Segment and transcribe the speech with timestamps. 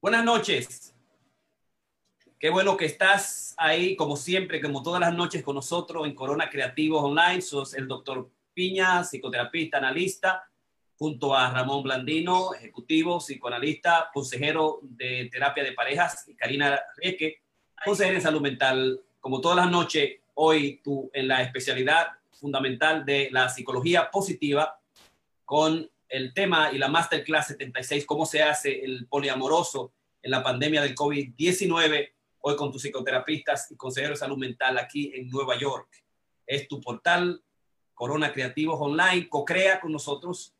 [0.00, 0.94] Buenas noches.
[2.38, 6.48] Qué bueno que estás ahí, como siempre, como todas las noches con nosotros en Corona
[6.48, 7.42] Creativos Online.
[7.42, 10.48] Sos el doctor Piña, psicoterapista, analista,
[10.96, 17.42] junto a Ramón Blandino, ejecutivo, psicoanalista, consejero de terapia de parejas, y Karina Reque,
[17.84, 19.00] consejera en salud mental.
[19.18, 24.78] Como todas las noches, hoy tú en la especialidad fundamental de la psicología positiva
[25.44, 29.92] con el tema y la Masterclass 76, cómo se hace el poliamoroso
[30.22, 35.12] en la pandemia del COVID-19, hoy con tus psicoterapistas y consejeros de salud mental aquí
[35.14, 35.88] en Nueva York.
[36.46, 37.42] Es tu portal
[37.94, 40.54] Corona Creativos Online, co-crea con nosotros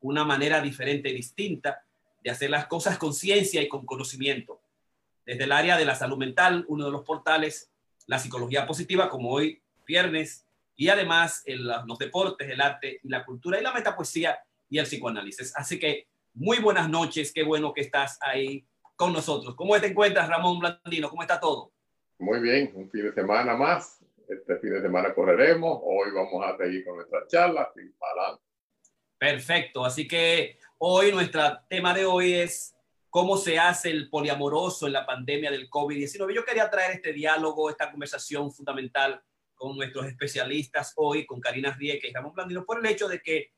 [0.00, 1.84] una manera diferente y distinta
[2.22, 4.60] de hacer las cosas con ciencia y con conocimiento.
[5.24, 7.70] Desde el área de la salud mental, uno de los portales,
[8.06, 10.44] la psicología positiva, como hoy viernes,
[10.76, 11.44] y además
[11.86, 14.38] los deportes, el arte y la cultura y la metapoesía
[14.72, 15.52] y el psicoanálisis.
[15.54, 19.54] Así que muy buenas noches, qué bueno que estás ahí con nosotros.
[19.54, 21.10] ¿Cómo te encuentras, Ramón Blandino?
[21.10, 21.72] ¿Cómo está todo?
[22.18, 24.02] Muy bien, un fin de semana más.
[24.26, 25.78] Este fin de semana correremos.
[25.82, 28.38] Hoy vamos a seguir con nuestra charla y para
[29.18, 32.74] Perfecto, así que hoy nuestro tema de hoy es
[33.10, 36.34] cómo se hace el poliamoroso en la pandemia del COVID-19.
[36.34, 39.22] Yo quería traer este diálogo, esta conversación fundamental
[39.54, 43.52] con nuestros especialistas hoy, con Karina Rieke y Ramón Blandino, por el hecho de que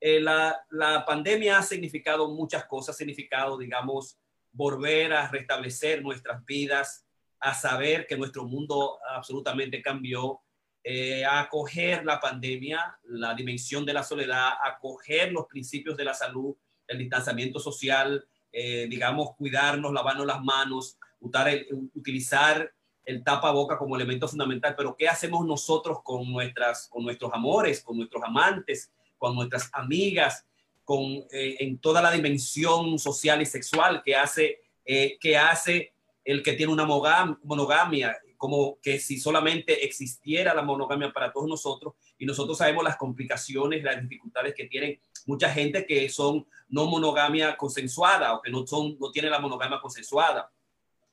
[0.00, 4.18] eh, la, la, pandemia ha significado muchas cosas, ha significado, digamos,
[4.52, 7.04] volver a restablecer nuestras vidas,
[7.40, 10.40] a saber que nuestro mundo absolutamente cambió,
[10.84, 16.04] eh, a acoger la pandemia, la dimensión de la soledad, a acoger los principios de
[16.04, 22.72] la salud, el distanciamiento social, eh, digamos, cuidarnos, lavarnos las manos, utilizar
[23.04, 27.96] el tapaboca como elemento fundamental, pero ¿qué hacemos nosotros con, nuestras, con nuestros amores, con
[27.96, 30.46] nuestros amantes, con nuestras amigas,
[30.84, 35.92] con, eh, en toda la dimensión social y sexual que hace, eh, que hace
[36.24, 41.94] el que tiene una monogamia, como que si solamente existiera la monogamia para todos nosotros,
[42.16, 47.56] y nosotros sabemos las complicaciones, las dificultades que tienen mucha gente que son no monogamia
[47.56, 50.50] consensuada o que no, son, no tienen la monogamia consensuada.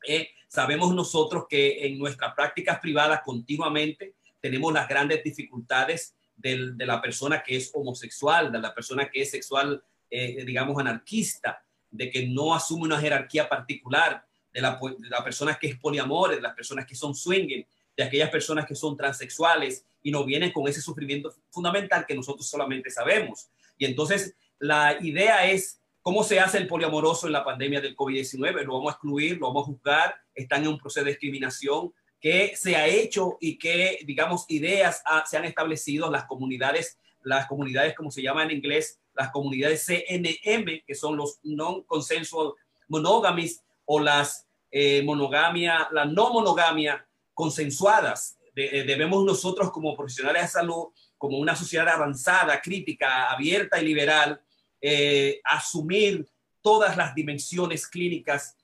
[0.08, 7.02] Eh, sabemos nosotros que en nuestras prácticas privadas continuamente tenemos las grandes dificultades de la
[7.02, 12.28] persona que es homosexual, de la persona que es sexual, eh, digamos, anarquista, de que
[12.28, 16.54] no asume una jerarquía particular, de la, de la persona que es poliamor, de las
[16.54, 17.66] personas que son swinging,
[17.96, 22.48] de aquellas personas que son transexuales y no vienen con ese sufrimiento fundamental que nosotros
[22.48, 23.50] solamente sabemos.
[23.78, 28.64] Y entonces la idea es cómo se hace el poliamoroso en la pandemia del COVID-19.
[28.64, 32.54] Lo vamos a excluir, lo vamos a juzgar, están en un proceso de discriminación, qué
[32.56, 38.12] se ha hecho y qué, digamos, ideas se han establecido las comunidades, las comunidades, como
[38.12, 42.54] se llama en inglés, las comunidades CNM, que son los non-consensual
[42.88, 48.38] monogamies o las eh, monogamia, la no monogamia consensuadas.
[48.56, 50.88] Eh, debemos nosotros como profesionales de salud,
[51.18, 54.42] como una sociedad avanzada, crítica, abierta y liberal,
[54.82, 56.28] eh, asumir
[56.62, 58.58] todas las dimensiones clínicas,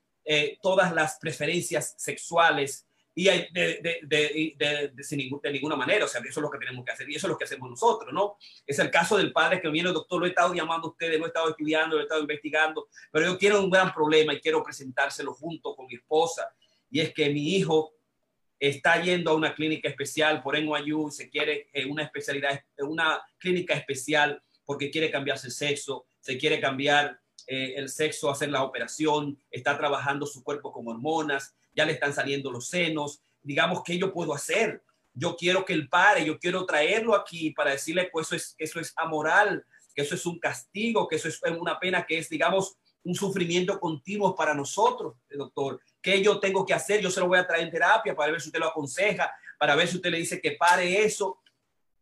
[0.61, 6.44] todas las preferencias sexuales, y de, de, de, de, ninguna manera, o sea, eso es
[6.44, 8.38] lo que tenemos que hacer y eso es lo que hacemos nosotros, ¿no?
[8.66, 11.19] Es el caso del padre que viene, el doctor, lo he estado llamando a ustedes,
[11.19, 14.39] lo he estado estudiando, lo he estado investigando, pero yo quiero un gran problema y
[14.39, 16.47] quiero presentárselo junto con mi esposa,
[16.89, 17.94] y es que mi hijo
[18.59, 23.73] está yendo a una clínica especial por NYU, se quiere eh, una especialidad, una clínica
[23.73, 29.38] especial porque quiere cambiarse el sexo, se quiere cambiar eh, el sexo, hacer la operación,
[29.49, 34.14] está trabajando su cuerpo con hormonas, ya le están saliendo los senos, digamos, ¿qué yo
[34.14, 34.84] puedo hacer?
[35.14, 38.80] Yo quiero que él pare, yo quiero traerlo aquí para decirle que eso es, eso
[38.80, 42.78] es amoral, que eso es un castigo, que eso es una pena, que es, digamos,
[43.04, 45.82] un sufrimiento continuo para nosotros, doctor.
[46.02, 47.02] ¿Qué yo tengo que hacer?
[47.02, 49.76] Yo se lo voy a traer en terapia para ver si usted lo aconseja, para
[49.76, 51.40] ver si usted le dice que pare eso.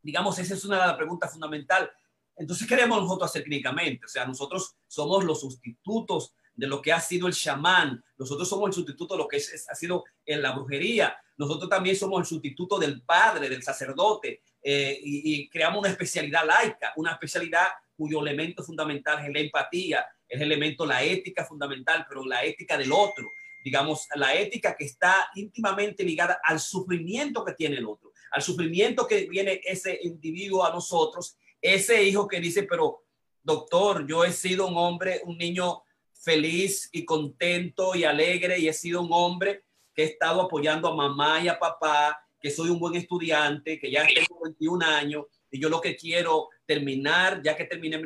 [0.01, 1.89] Digamos, esa es una de las preguntas fundamentales.
[2.35, 4.05] Entonces, ¿qué nosotros hacer clínicamente?
[4.05, 8.03] O sea, nosotros somos los sustitutos de lo que ha sido el chamán.
[8.17, 11.17] Nosotros somos el sustituto de lo que ha sido en la brujería.
[11.37, 16.91] Nosotros también somos el sustituto del padre, del sacerdote, eh, y, creamos una especialidad laica,
[16.97, 22.25] una especialidad cuyo elemento fundamental es la empatía, es el elemento, la ética fundamental, pero
[22.25, 23.25] la ética del otro,
[23.63, 29.07] digamos, la ética que está íntimamente ligada al sufrimiento que tiene el otro, al sufrimiento
[29.07, 33.03] que viene ese individuo a nosotros, ese hijo que dice, pero
[33.41, 35.83] doctor, yo he sido un hombre, un niño
[36.19, 39.63] feliz y contento y alegre y he sido un hombre
[39.93, 43.91] que he estado apoyando a mamá y a papá, que soy un buen estudiante, que
[43.91, 48.05] ya tengo 21 años y yo lo que quiero terminar, ya que terminé mi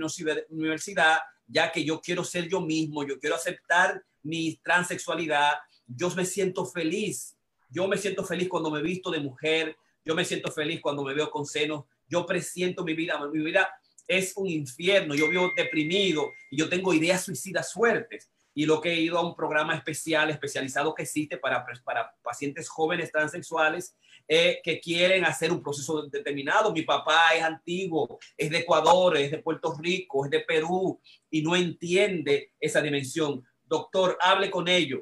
[0.50, 5.54] universidad, ya que yo quiero ser yo mismo, yo quiero aceptar mi transexualidad,
[5.86, 7.36] yo me siento feliz.
[7.70, 9.76] Yo me siento feliz cuando me visto de mujer,
[10.06, 13.68] yo me siento feliz cuando me veo con senos, yo presiento mi vida, mi vida
[14.08, 18.30] es un infierno, yo vivo deprimido y yo tengo ideas suicidas fuertes.
[18.56, 22.70] Y lo que he ido a un programa especial, especializado que existe para, para pacientes
[22.70, 23.96] jóvenes transexuales
[24.28, 26.72] que quieren hacer un proceso determinado.
[26.72, 31.00] Mi papá es antiguo, es de Ecuador, es de Puerto Rico, es de Perú
[31.30, 33.46] y no entiende esa dimensión.
[33.64, 35.02] Doctor, hable con ellos.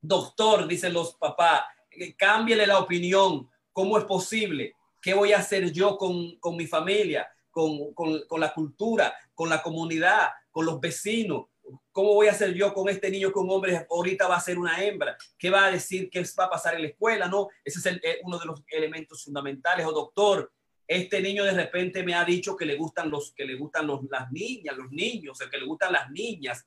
[0.00, 3.48] Doctor, dicen los papás, eh, cámbiale la opinión.
[3.72, 4.74] ¿Cómo es posible?
[5.02, 7.28] ¿Qué voy a hacer yo con, con mi familia?
[7.50, 11.46] Con, con, la cultura, con la comunidad, con los vecinos.
[11.92, 14.58] ¿Cómo voy a hacer yo con este niño que un hombre ahorita va a ser
[14.58, 15.16] una hembra?
[15.38, 16.10] ¿Qué va a decir?
[16.10, 17.28] ¿Qué va a pasar en la escuela?
[17.28, 19.86] No, ese es eh, uno de los elementos fundamentales.
[19.86, 20.52] O doctor,
[20.86, 24.00] este niño de repente me ha dicho que le gustan los que le gustan los,
[24.10, 26.66] las niñas, los niños, el que le gustan las niñas.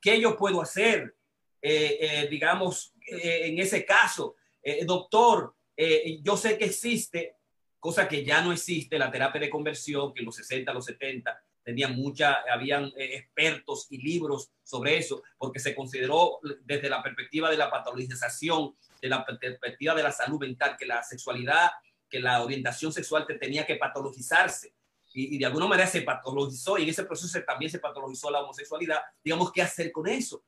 [0.00, 1.14] ¿Qué yo puedo hacer?
[1.60, 4.34] Eh, eh, digamos, en ese caso,
[4.84, 5.54] doctor,
[6.22, 7.36] yo sé que existe
[7.82, 11.36] cosa que ya no existe, la terapia de conversión, que en los 60, los 70
[11.64, 17.50] tenían mucha, habían eh, expertos y libros sobre eso, porque se consideró desde la perspectiva
[17.50, 21.72] de la patologización, de la perspectiva de la salud mental, que la sexualidad,
[22.08, 24.72] que la orientación sexual tenía que patologizarse.
[25.12, 29.02] Y, de alguna manera se patologizó y en ese proceso también se patologizó la homosexualidad.
[29.24, 30.44] Digamos, ¿qué hacer con eso?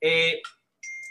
[0.00, 0.40] Eh,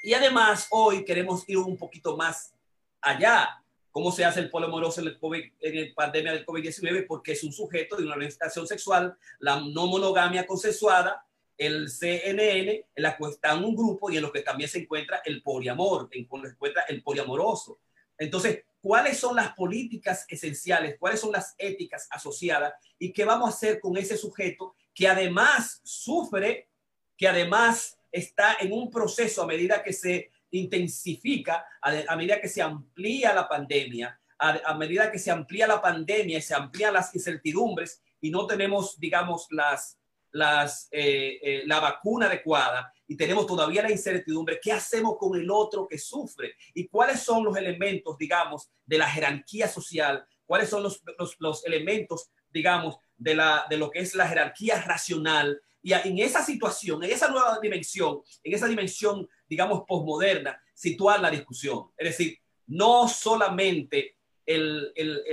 [0.01, 2.55] y además, hoy queremos ir un poquito más
[2.99, 3.63] allá
[3.97, 7.95] cómo se hace el el COVID, en la pandemia del COVID-19, porque es un sujeto
[7.95, 11.25] de una orientación sexual, la no monogamia consensuada,
[11.57, 15.23] el CNN, en la que está un grupo y en lo que también se encuentra
[15.25, 17.79] el poliamor, en donde se encuentra el poliamoroso.
[18.19, 20.97] Entonces, ¿cuáles son las políticas esenciales?
[20.99, 22.73] ¿Cuáles son las éticas asociadas?
[22.99, 26.69] ¿Y qué vamos a hacer con ese sujeto que además sufre,
[27.17, 32.61] que además está en un proceso a medida que se intensifica a, medida que se
[32.61, 38.01] amplía la pandemia, a, medida que se amplía la pandemia y se amplían las incertidumbres
[38.21, 39.99] y no tenemos, digamos, las,
[40.31, 45.49] las, eh, eh, la vacuna adecuada y tenemos todavía la incertidumbre, ¿qué hacemos con el
[45.49, 46.55] otro que sufre?
[46.73, 50.25] ¿Y cuáles son los elementos, digamos, de la jerarquía social?
[50.45, 54.81] ¿Cuáles son los, los, los elementos, digamos, de, la, de lo que es la jerarquía
[54.81, 61.21] racional y en esa situación, en esa nueva dimensión, en esa dimensión, digamos, posmoderna, situar
[61.21, 61.91] la discusión.
[61.95, 65.23] Es decir, no solamente el, el,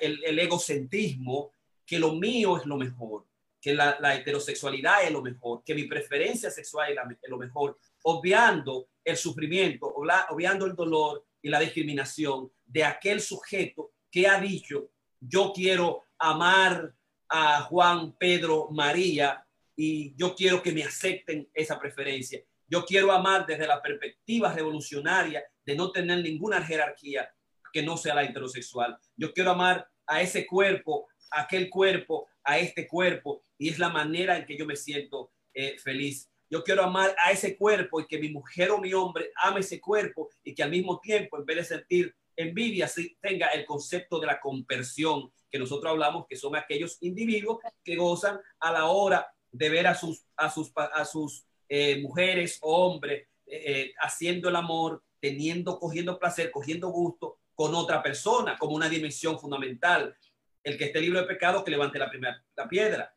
[0.00, 1.52] el, el egocentrismo,
[1.84, 3.26] que lo mío es lo mejor,
[3.60, 8.88] que la, la heterosexualidad es lo mejor, que mi preferencia sexual es, lo mejor, obviando
[9.04, 9.92] el sufrimiento,
[10.30, 14.88] obviando el dolor y la discriminación de aquel sujeto que ha dicho,
[15.20, 16.94] yo quiero amar
[17.28, 19.44] a Juan, Pedro, María
[19.80, 22.42] y yo quiero que me acepten esa preferencia.
[22.66, 27.30] Yo quiero amar desde la perspectiva revolucionaria de no tener ninguna jerarquía
[27.72, 28.98] que no sea la heterosexual.
[29.16, 33.88] Yo quiero amar a ese cuerpo, a aquel cuerpo, a este cuerpo, y es la
[33.88, 36.28] manera en que yo me siento eh, feliz.
[36.50, 39.80] Yo quiero amar a ese cuerpo y que mi mujer o mi hombre ame ese
[39.80, 42.90] cuerpo y que al mismo tiempo, en vez de sentir envidia,
[43.20, 48.40] tenga el concepto de la conversión que nosotros hablamos, que son aquellos individuos que gozan
[48.58, 53.26] a la hora de ver a sus, a sus, a sus eh, mujeres o hombres
[53.46, 58.88] eh, eh, haciendo el amor, teniendo, cogiendo placer, cogiendo gusto con otra persona como una
[58.88, 60.16] dimensión fundamental.
[60.62, 63.14] El que esté libre de pecado, que levante la primera la piedra.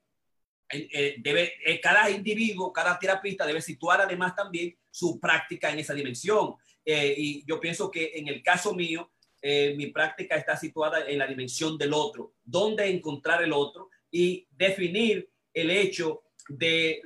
[0.69, 6.55] debe, cada individuo, cada terapista debe situar además también su práctica en esa dimensión.
[6.85, 9.11] y yo pienso que en el caso mío,
[9.41, 15.29] mi práctica está situada en la dimensión del otro, dónde encontrar el otro y definir
[15.53, 17.01] el hecho de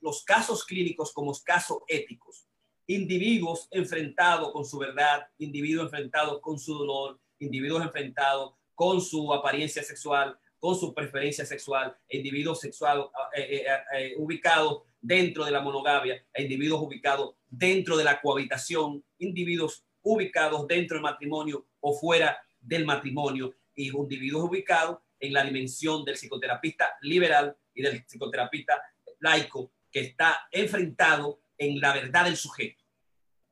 [0.00, 2.46] los casos clínicos como casos éticos.
[2.86, 9.82] Individuos enfrentados con su verdad, individuos enfrentados con su dolor, individuos enfrentados con su apariencia
[9.82, 16.22] sexual, con su preferencia sexual, individuos sexuales eh, eh, eh, ubicados dentro de la monogamia,
[16.36, 23.54] individuos ubicados dentro de la cohabitación, individuos ubicados dentro del matrimonio o fuera del matrimonio
[23.74, 28.82] y individuos ubicados en la dimensión del psicoterapista liberal y del psicoterapista
[29.20, 32.82] laico que está enfrentado en la verdad del sujeto,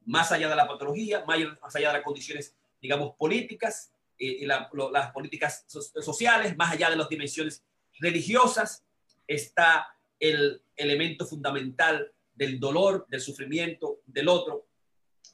[0.06, 5.12] más allá de la patología, más allá de las condiciones, digamos, políticas eh, y las
[5.12, 7.62] políticas sociales, más allá de las dimensiones
[8.00, 8.84] religiosas,
[9.26, 14.68] está el elemento fundamental del dolor, del sufrimiento del otro,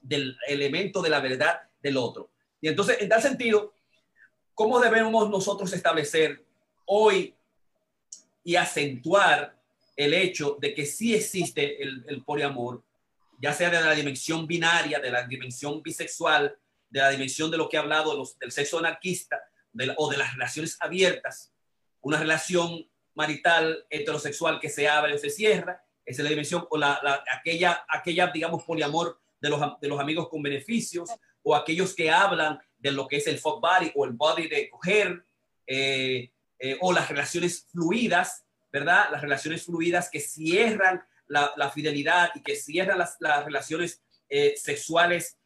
[0.01, 2.31] del elemento de la verdad del otro.
[2.61, 3.75] Y entonces, en tal sentido,
[4.55, 6.45] ¿Cómo debemos nosotros establecer
[6.87, 7.35] hoy
[8.45, 9.57] y acentuar
[9.97, 12.85] el hecho de que sí existe el, poliamor,
[13.41, 16.57] ya sea de la dimensión binaria, de la dimensión bisexual,
[16.89, 19.41] de la dimensión de lo que he hablado del sexo anarquista
[19.97, 21.53] o de las relaciones abiertas,
[22.01, 26.77] una relación marital heterosexual que se abre o se cierra, esa es la dimensión, o
[26.77, 31.11] la, aquella, aquella, digamos, poliamor de los, de los amigos con beneficios,
[31.43, 34.71] o aquellos que hablan de lo que es el fuck body o el body de
[34.71, 35.23] coger,
[35.67, 39.09] eh, eh, o las relaciones fluidas, ¿verdad?
[39.13, 45.37] Las relaciones fluidas que cierran la, fidelidad y que cierran las, relaciones eh, sexuales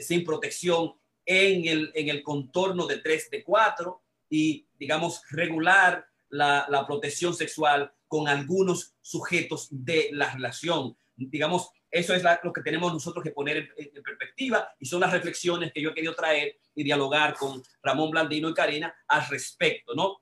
[0.00, 0.94] sin protección
[1.24, 7.34] en el, en el contorno de 3, de 4 y, digamos, regular la, la protección
[7.34, 10.96] sexual con algunos sujetos de la relación.
[11.16, 15.72] Digamos, eso es lo que tenemos nosotros que poner en, perspectiva y son las reflexiones
[15.72, 20.20] que yo he querido traer y dialogar con Ramón Blandino y Karina al respecto, ¿no?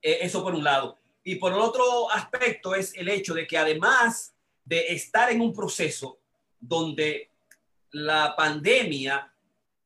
[0.00, 0.98] Eh, eso por un lado.
[1.24, 4.34] Y por el otro aspecto es el hecho de que además
[4.64, 6.20] de estar en un proceso
[6.60, 7.30] donde
[7.90, 9.32] la pandemia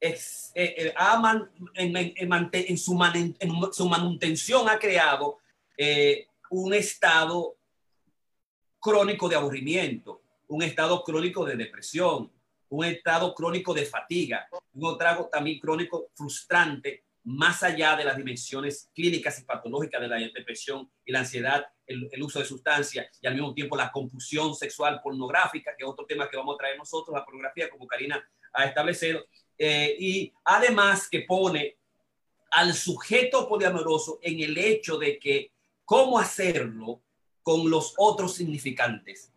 [0.01, 0.19] eh,
[0.55, 0.95] eh,
[1.75, 2.99] en, su
[3.73, 5.39] su, manutención ha creado
[6.51, 7.57] un estado
[8.79, 10.18] crónico de aburrimiento,
[10.49, 12.33] un estado crónico de depresión,
[12.71, 18.91] un estado crónico de fatiga, un estado también crónico frustrante, más allá de las dimensiones
[18.95, 23.35] clínicas y patológicas de la depresión y la ansiedad, el, uso de sustancias y al
[23.35, 27.15] mismo tiempo la compulsión sexual pornográfica, que es otro tema que vamos a traer nosotros,
[27.15, 29.25] la pornografía, como Karina ha establecido,
[29.59, 31.77] eh, y además que pone
[32.51, 35.53] al sujeto poliamoroso en el hecho de que
[35.85, 37.03] cómo hacerlo
[37.43, 39.33] con los otros significantes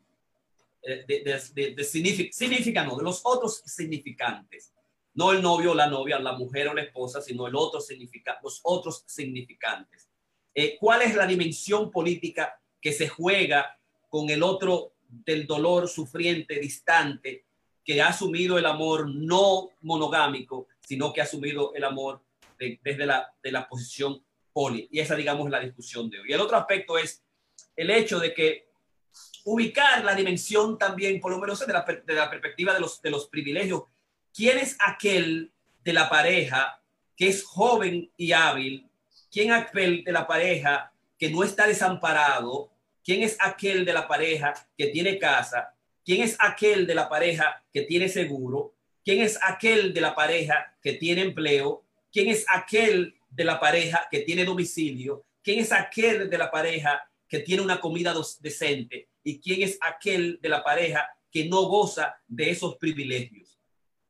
[0.81, 4.73] de, de, de, significa, no, de los otros significantes.
[5.13, 8.61] No el novio la novia, la mujer o la esposa, sino el otro significa, los
[8.63, 10.09] otros significantes.
[10.55, 13.77] Eh, ¿Cuál es la dimensión política que se juega
[14.09, 17.45] con el otro del dolor sufriente, distante,
[17.83, 22.21] que ha asumido el amor no monogámico, sino que ha asumido el amor
[22.57, 24.23] desde la, de la posición
[24.53, 24.88] poli?
[24.91, 26.29] Y esa, digamos, es la discusión de hoy.
[26.29, 27.23] Y el otro aspecto es
[27.75, 28.70] el hecho de que
[29.45, 33.09] ubicar la dimensión también, por lo menos de la, de la perspectiva de los, de
[33.09, 33.83] los privilegios.
[34.33, 35.51] ¿Quién es aquel
[35.83, 36.81] de la pareja
[37.15, 38.89] que es joven y hábil?
[39.31, 42.71] ¿Quién es aquel de la pareja que no está desamparado?
[43.03, 45.73] ¿Quién es aquel de la pareja que tiene casa?
[46.03, 48.73] ¿Quién es aquel de la pareja que tiene seguro?
[49.03, 51.83] ¿Quién es aquel de la pareja que tiene empleo?
[52.11, 55.23] ¿Quién es aquel de la pareja que tiene domicilio?
[55.43, 59.07] ¿Quién es aquel de la pareja que tiene una comida decente?
[59.23, 63.57] y quién es aquel de la pareja que no goza de esos privilegios,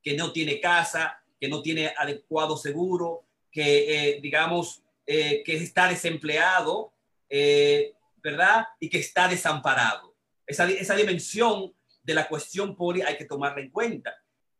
[0.01, 5.87] que no tiene casa, que no tiene adecuado seguro, que eh, digamos eh, que está
[5.87, 6.93] desempleado,
[7.29, 8.65] eh, ¿verdad?
[8.79, 10.15] Y que está desamparado.
[10.47, 14.15] Esa, esa dimensión de la cuestión poli hay que tomarla en cuenta.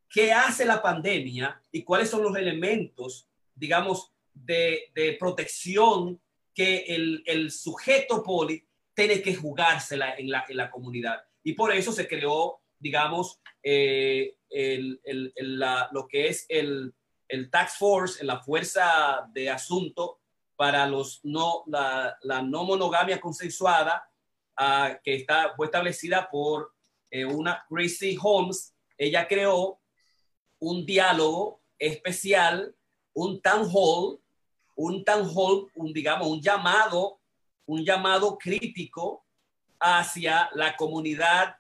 [0.08, 6.22] ¿Qué hace la pandemia y cuáles son los elementos, digamos, de, de protección
[6.62, 8.64] que el, el sujeto poli
[8.94, 11.20] tiene que jugársela en la, en la comunidad.
[11.44, 16.94] Y por eso se creó, digamos, eh, el, el, la, lo que es el,
[17.50, 20.20] Tax Force, la fuerza de asunto
[20.56, 24.08] para los no, la, la no monogamia consensuada,
[24.60, 26.76] uh, que está, fue establecida por
[27.10, 28.76] eh, una Gracie Holmes.
[28.98, 29.80] Ella creó
[30.60, 32.76] un diálogo especial,
[33.14, 34.20] un town hall,
[34.76, 37.22] un hall, un, digamos, un llamado
[37.72, 39.26] un llamado crítico
[39.80, 41.56] hacia la comunidad,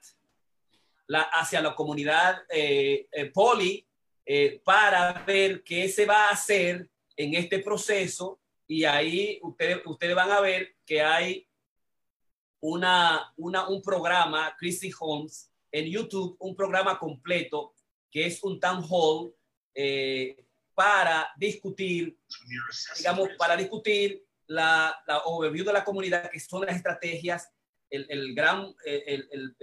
[1.08, 3.88] la, hacia la comunidad eh, eh, poli,
[4.25, 8.39] eh, para ver qué se va a hacer en este proceso.
[8.68, 11.48] Y ahí ustedes, ustedes van a ver que hay
[12.60, 17.74] una, una, un programa, Christy Holmes, en YouTube, un programa completo
[18.12, 19.34] que es un town hall
[20.81, 22.17] para discutir,
[22.97, 27.51] digamos, para discutir la, la, overview de la comunidad, que son las estrategias,
[27.88, 29.55] el, el gran, el,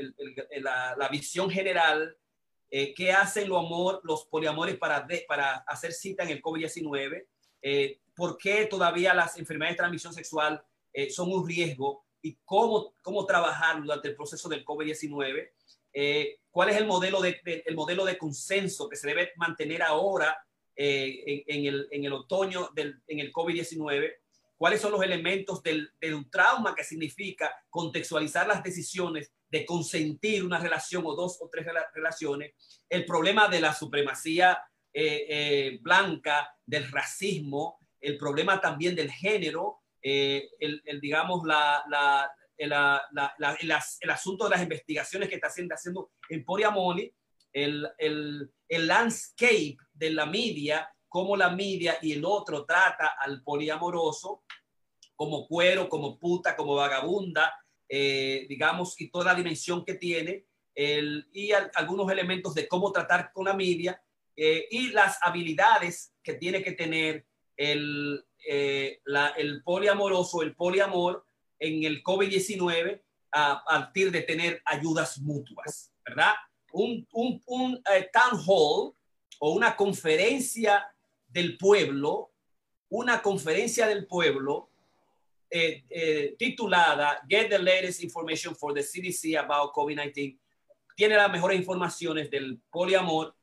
[0.60, 2.16] la, la, visión general,
[2.70, 7.26] eh, hacen los, amor, los poliamores para, para hacer cita en el COVID-19,
[7.62, 12.94] eh, por qué todavía las enfermedades de transmisión sexual eh, son un riesgo y cómo,
[13.02, 15.50] cómo trabajar durante el proceso del COVID-19,
[15.94, 20.44] eh, cuál es el modelo de, el modelo de consenso que se debe mantener ahora
[20.80, 24.12] en, en, el, en el otoño del, en el COVID-19
[24.58, 30.58] cuáles son los elementos del, un trauma que significa contextualizar las decisiones de consentir una
[30.58, 32.54] relación o dos o tres relaciones,
[32.88, 34.60] el problema de la supremacía
[34.92, 42.72] eh, eh, blanca, del racismo, el problema también del género, eh, el, digamos, la, el,
[44.10, 47.10] asunto de las investigaciones que está haciendo, haciendo en Poliamoni,
[47.52, 53.42] el, el, el landscape de la media, cómo la media y el otro trata al
[53.42, 54.44] poliamoroso
[55.16, 57.52] como cuero, como puta, como vagabunda,
[57.88, 63.32] eh, digamos, y toda la dimensión que tiene, el, y algunos elementos de cómo tratar
[63.32, 64.00] con la media
[64.36, 67.26] eh, y las habilidades que tiene que tener
[67.56, 69.00] el, eh,
[69.36, 71.26] el poliamoroso, el poliamor
[71.58, 73.02] en el COVID-19
[73.32, 76.34] a partir de tener ayudas mutuas, ¿verdad?
[76.72, 78.94] Un, un, un eh, town hall
[79.40, 80.94] o una conferencia
[81.26, 82.32] del pueblo,
[82.90, 84.70] una conferencia del pueblo
[85.50, 90.38] eh, eh, titulada Get the latest information for the CDC about COVID-19,
[90.96, 93.34] tiene las mejores informaciones del poliamor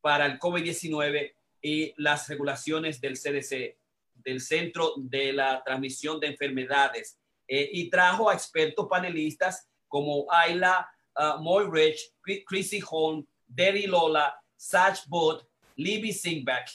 [0.00, 3.76] para el COVID-19 y las regulaciones del CDC,
[4.14, 7.18] del Centro de la Transmisión de Enfermedades.
[7.48, 11.98] Eh, y trajo a expertos panelistas como Ayla uh, Moyrich,
[12.46, 15.44] Chrissy Holm, Derry Lola, Sach Bott,
[15.76, 16.68] Libby Singback,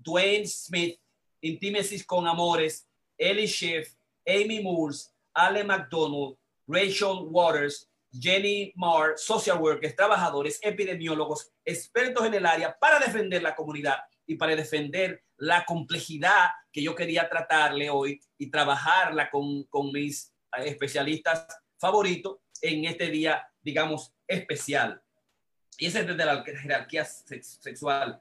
[0.00, 0.98] Dwayne Smith,
[1.42, 3.94] Intimacies con Amores, Ellie Schiff,
[4.26, 12.46] Amy Moores, Ale McDonald, Rachel Waters, Jenny Marr, social workers, trabajadores, epidemiólogos, expertos en el
[12.46, 18.20] área para defender la comunidad y para defender la complejidad que yo quería tratarle hoy
[18.36, 21.46] y trabajarla con, con mis eh, especialistas
[21.78, 25.02] favoritos en este día, digamos, especial.
[25.78, 28.20] Y ese es desde la jerarquía sexual,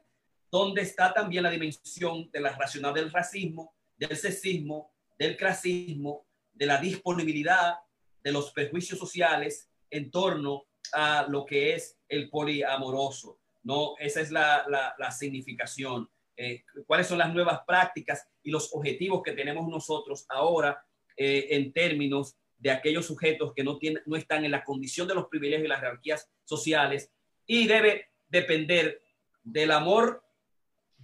[0.52, 6.66] donde está también la dimensión de la racional del racismo, del sexismo, del clasismo, de
[6.66, 7.76] la disponibilidad
[8.24, 13.40] de los prejuicios sociales en torno a lo que es el poliamoroso.
[13.64, 13.96] ¿no?
[13.98, 14.66] Esa es la,
[14.98, 16.10] la, significación.
[16.36, 20.86] Eh, ¿Cuáles son las nuevas prácticas y los objetivos que tenemos nosotros ahora
[21.18, 25.16] eh, en términos de aquellos sujetos que no, tienen, no están en la condición de
[25.16, 27.12] los privilegios y las jerarquías sociales?
[27.46, 29.02] Y debe depender
[29.44, 30.24] del amor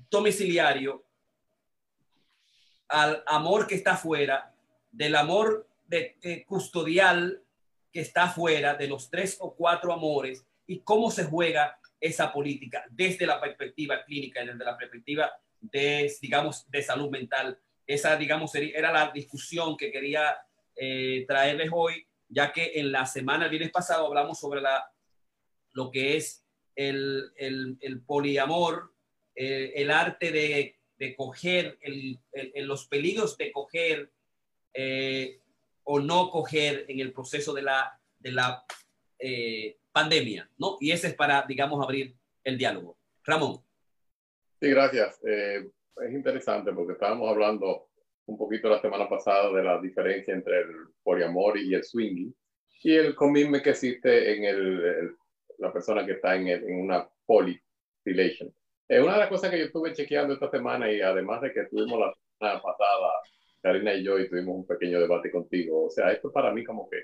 [0.10, 1.06] domiciliario
[2.90, 4.54] al amor que está afuera,
[4.92, 7.42] del amor eh, custodial
[7.92, 12.84] que está afuera, de los tres o cuatro amores y cómo se juega esa política
[12.90, 17.58] desde la perspectiva clínica desde la perspectiva de, digamos, de salud mental.
[17.88, 20.36] Esa, digamos, era la discusión que quería
[20.76, 24.92] eh, traerles hoy, ya que en la semana, el viernes pasado, hablamos sobre la,
[25.74, 26.44] lo que es
[26.76, 28.94] el, el, el poliamor,
[29.36, 32.20] eh, el arte de, de coger, el,
[32.68, 34.12] los peligros de coger
[34.74, 35.40] eh,
[35.84, 38.66] o no coger en el proceso de la, de la
[39.94, 40.78] pandemia, ¿no?
[40.82, 42.98] Y ese es para, digamos, abrir el diálogo.
[43.24, 43.64] Ramón.
[44.60, 45.20] Sí, gracias.
[45.26, 45.70] Eh,
[46.02, 47.90] es interesante porque estábamos hablando
[48.26, 50.70] un poquito la semana pasada de la diferencia entre el
[51.04, 52.34] poliamor y el swinging
[52.84, 55.16] y el commitment que existe en el,
[55.60, 57.60] la persona que está en, en una poly
[58.06, 58.54] relation.
[58.88, 61.64] Eh, una de las cosas que yo estuve chequeando esta semana y además de que
[61.66, 63.12] tuvimos la semana pasada,
[63.62, 66.90] Karina y yo, y tuvimos un pequeño debate contigo, o sea, esto para mí como
[66.90, 66.98] que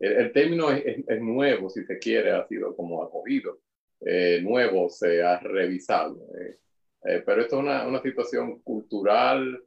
[0.00, 3.60] el, término es, es, nuevo, si se quiere, ha sido como acogido,
[4.00, 6.26] eh, nuevo, se ha revisado.
[6.40, 6.58] Eh,
[7.04, 9.62] eh, pero esto es una, una situación cultural,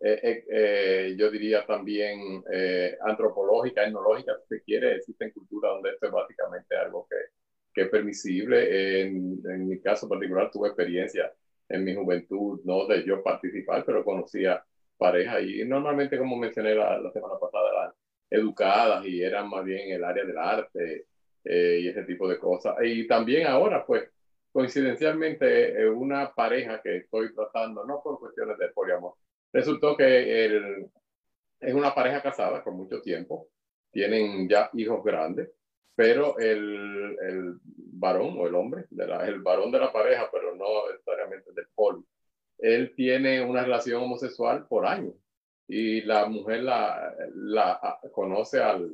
[0.00, 2.42] yo diría también
[3.02, 4.96] antropológica, etnológica, si se quiere.
[4.96, 7.16] Existen culturas donde esto es básicamente algo que,
[7.74, 9.00] que es permisible.
[9.02, 11.32] En, en, mi caso particular tuve experiencia
[11.68, 14.64] en mi juventud, no de yo participar, pero conocía
[14.96, 17.94] pareja y normalmente, como mencioné la, la semana pasada, la,
[18.30, 21.06] educadas y eran más bien el área del arte
[21.44, 22.76] eh, y ese tipo de cosas.
[22.82, 24.04] Y también ahora, pues,
[24.52, 29.14] coincidencialmente, eh, una pareja que estoy tratando, no por cuestiones de poliamor,
[29.52, 30.90] resultó que el,
[31.60, 33.48] es una pareja casada con mucho tiempo,
[33.90, 35.50] tienen ya hijos grandes,
[35.94, 40.54] pero el, el varón o el hombre, de la, el varón de la pareja, pero
[40.54, 42.04] no necesariamente del poli,
[42.58, 45.14] él tiene una relación homosexual por años
[45.66, 48.90] y la mujer la, la conoce al,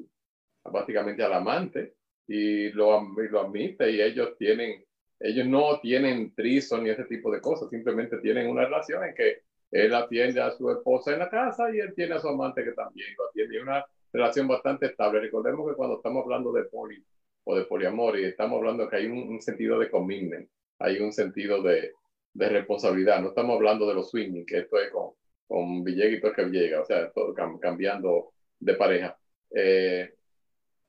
[0.64, 1.95] básicamente al amante
[2.27, 4.85] y lo, lo admite y ellos tienen,
[5.21, 9.43] ellos no tienen trizo ni ese tipo de cosas, simplemente tienen una relación en que
[9.75, 12.73] él atiende a su esposa en la casa y él tiene a su amante que
[12.73, 13.61] también lo atiende.
[13.61, 15.19] una relación bastante estable.
[15.19, 17.05] Recordemos que cuando estamos hablando de poli
[17.43, 21.61] o de poliamor y estamos hablando que hay un, sentido de commitment, hay un sentido
[21.61, 21.91] de,
[22.35, 23.21] de, responsabilidad.
[23.21, 25.11] No estamos hablando de los swinging, que esto es con,
[25.49, 29.19] con Villegas y Torque Villegas, o sea, todo, cambiando de pareja.
[29.51, 30.15] Eh,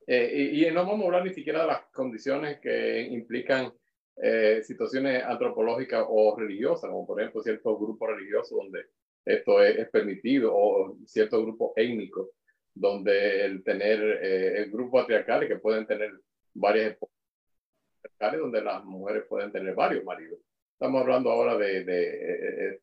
[0.06, 3.74] eh, y, no vamos a hablar ni siquiera de las condiciones que implican
[4.18, 8.86] eh, situaciones antropológicas o religiosas, como por ejemplo ciertos grupos religiosos donde
[9.26, 12.30] esto es, permitido o ciertos grupos étnicos
[12.74, 16.12] donde el tener eh, el grupo patriarcal que pueden tener
[16.54, 17.12] varias esposas
[18.40, 20.40] donde las mujeres pueden tener varios maridos.
[20.74, 22.80] Estamos hablando ahora de, de, eh, eh,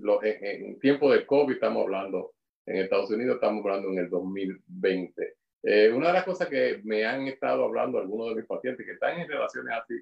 [0.00, 2.32] lo, en, tiempo de COVID, estamos hablando
[2.66, 5.34] en Estados Unidos, estamos hablando en el 2020.
[5.94, 9.20] una de las cosas que me han estado hablando algunos de mis pacientes que están
[9.20, 9.94] en relaciones así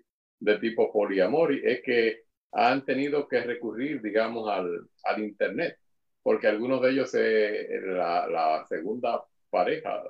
[0.44, 5.78] de tipo poliamor es que han tenido que recurrir, digamos, al, al Internet,
[6.22, 10.02] porque algunos de ellos, eh, la, la, segunda pareja,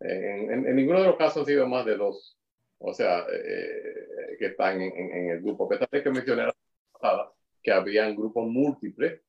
[0.00, 2.38] en, en, ninguno de los casos ha sido más de dos,
[2.78, 5.68] o sea, eh, que están en, en, el grupo.
[5.68, 6.54] Pesar de que mencioné la
[6.92, 9.20] pasada que habían grupos múltiples,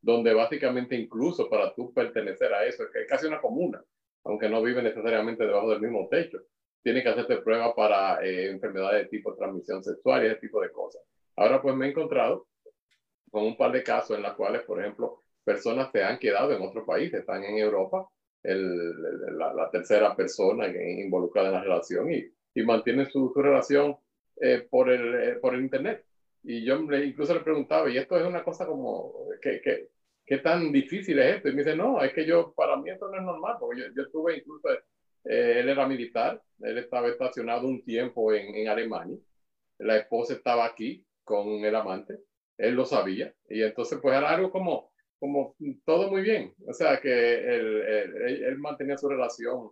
[0.00, 3.82] donde básicamente incluso para tú pertenecer a eso, es que es casi una comuna,
[4.24, 6.38] aunque no vive necesariamente debajo del mismo techo,
[6.88, 10.72] tiene que hacerte pruebas para eh, enfermedades de tipo transmisión sexual y ese tipo de
[10.72, 11.02] cosas.
[11.36, 12.46] Ahora pues me he encontrado
[13.30, 16.62] con un par de casos en los cuales, por ejemplo, personas se han quedado en
[16.62, 18.08] otro país, están en Europa,
[18.42, 22.24] el, la, tercera persona involucrada en la relación y,
[22.54, 23.94] y mantienen su, su relación
[24.40, 26.06] eh, por, el, eh, por el Internet.
[26.42, 29.90] Y yo le, incluso le preguntaba, ¿y esto es una cosa como, ¿qué, qué,
[30.24, 31.50] qué tan difícil es esto?
[31.50, 33.86] Y me dice, no, es que yo, para mí esto no es normal, porque yo,
[33.94, 34.70] yo estuve incluso,
[35.24, 39.18] eh, él era militar, él estaba estacionado un tiempo en, en Alemania,
[39.78, 42.18] la esposa estaba aquí, con el amante,
[42.56, 45.54] él lo sabía, y entonces pues era algo como, como
[45.84, 47.82] todo muy bien, o sea que él,
[48.44, 49.70] él, mantenía su relación,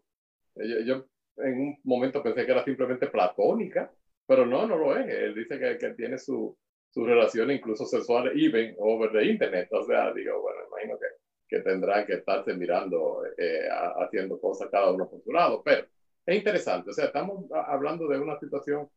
[0.54, 1.06] yo,
[1.38, 3.90] en un momento pensé que era simplemente platónica,
[4.26, 6.56] pero no, no lo es, él dice que, que tiene su,
[6.90, 11.06] su relación incluso sexual even over the internet, o sea, digo, bueno, imagino que,
[11.48, 13.68] que tendrán que estarse mirando, eh,
[14.00, 15.86] haciendo cosas cada uno por su lado, pero
[16.24, 18.88] es interesante, o sea, estamos hablando de una situación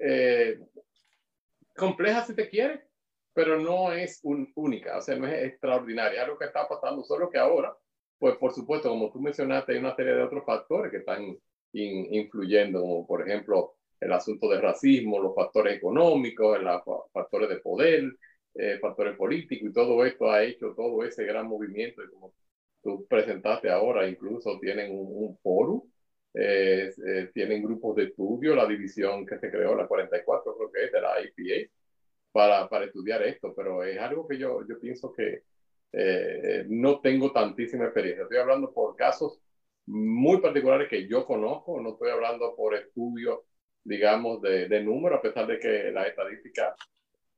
[0.00, 0.58] eh,
[1.76, 2.88] compleja si te quiere,
[3.32, 6.26] pero no es un, única, o sea, no es extraordinaria.
[6.26, 7.76] Lo que está pasando, solo que ahora,
[8.18, 11.38] pues por supuesto, como tú mencionaste, hay una serie de otros factores que están
[11.72, 18.04] influyendo, como por ejemplo el asunto del racismo, los factores económicos, los factores de poder,
[18.58, 22.34] eh, factores políticos, y todo esto ha hecho todo ese gran movimiento, y como
[22.82, 25.84] tú presentaste ahora, incluso tienen un, un foro
[26.34, 30.84] eh, eh, tienen grupos de estudio, la división que se creó, la 44 creo que
[30.84, 31.70] es de la IPA,
[32.32, 35.44] para, para estudiar esto, pero es algo que yo, yo pienso que
[35.92, 38.24] eh, no tengo tantísima experiencia.
[38.24, 39.40] Estoy hablando por casos
[39.86, 43.40] muy particulares que yo conozco, no estoy hablando por estudios,
[43.82, 46.74] digamos, de, de número, a pesar de que las estadísticas,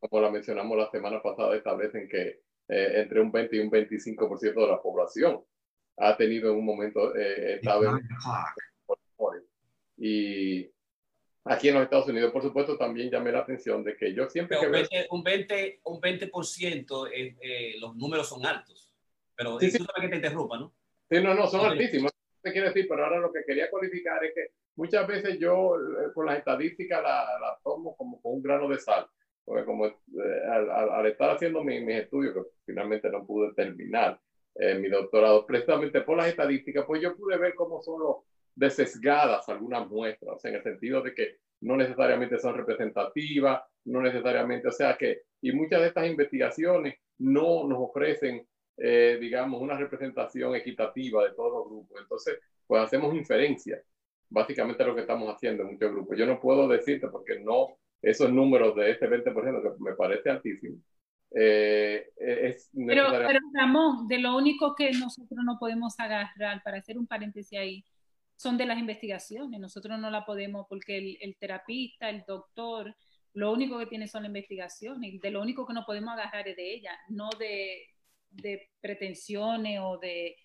[0.00, 4.66] como la mencionamos la semana pasada, establecen que entre un 20 y un 25% de
[4.66, 5.44] la población
[5.96, 8.08] ha tenido en un momento eh, estado en,
[10.02, 10.72] y
[11.44, 14.58] aquí en los Estados Unidos, por supuesto, también llamé la atención de que yo siempre...
[14.58, 18.90] un, 20, un 20, un 20% eh, los números son altos.
[19.36, 19.78] Pero sí, sí.
[20.00, 20.72] que te interrumpa, ¿no?
[21.10, 22.12] Sí, no, no, son altísimos.
[22.42, 26.12] te quiero decir, pero ahora lo que quería cualificar es que muchas veces yo eh,
[26.14, 29.06] con las estadísticas la, la, tomo como con un grano de sal.
[29.50, 29.92] Porque como eh,
[30.48, 34.20] al, al, estar haciendo mis, mis estudios, que finalmente no pude terminar
[34.54, 38.16] eh, mi doctorado, precisamente por las estadísticas, pues yo pude ver cómo son los,
[38.54, 44.68] de sesgadas algunas muestras, en el sentido de que no necesariamente son representativas, no necesariamente,
[44.68, 50.54] o sea que, y muchas de estas investigaciones no nos ofrecen, eh, digamos, una representación
[50.54, 52.00] equitativa de todos los grupos.
[52.00, 53.82] Entonces, pues hacemos inferencias,
[54.28, 56.16] básicamente lo que estamos haciendo en muchos grupos.
[56.16, 60.78] Yo no puedo decirte porque no, esos números de este 20% que me parece altísimo,
[61.32, 66.98] eh, es pero, pero Ramón, de lo único que nosotros no podemos agarrar, para hacer
[66.98, 67.84] un paréntesis ahí,
[68.36, 69.60] son de las investigaciones.
[69.60, 72.94] Nosotros no la podemos porque el, el terapista, el doctor,
[73.34, 76.48] lo único que tiene son la investigación y de lo único que no podemos agarrar
[76.48, 77.86] es de ella, no de,
[78.30, 80.36] de pretensiones o de,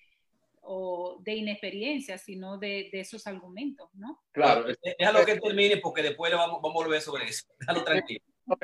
[0.66, 4.22] o de inexperiencia, sino de, de, esos argumentos, ¿no?
[4.32, 4.66] Claro,
[5.00, 7.46] déjalo que termine porque después vamos, vamos a volver sobre eso.
[7.60, 8.24] Déjalo tranquilo.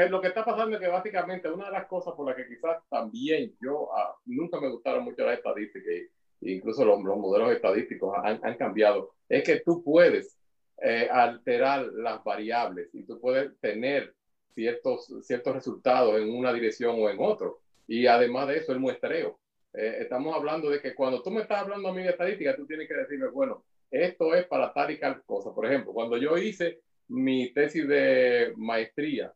[0.09, 2.77] Lo que está pasando es que básicamente una de las cosas por las que quizás
[2.89, 6.11] también yo ah, nunca me gustaron mucho las estadísticas
[6.41, 10.37] incluso los, los modelos estadísticos han, han, cambiado, es que tú puedes
[10.81, 14.15] eh, alterar las variables y tú puedes tener
[14.53, 17.59] ciertos, ciertos resultados en una dirección o en otro.
[17.87, 19.39] Y además de eso, el muestreo.
[19.73, 22.65] Eh, estamos hablando de que cuando tú me estás hablando a mí de estadística, tú
[22.65, 25.53] tienes que decirme, bueno, esto es para tal y tal cosa.
[25.53, 29.33] Por ejemplo, cuando yo hice mi tesis de maestría,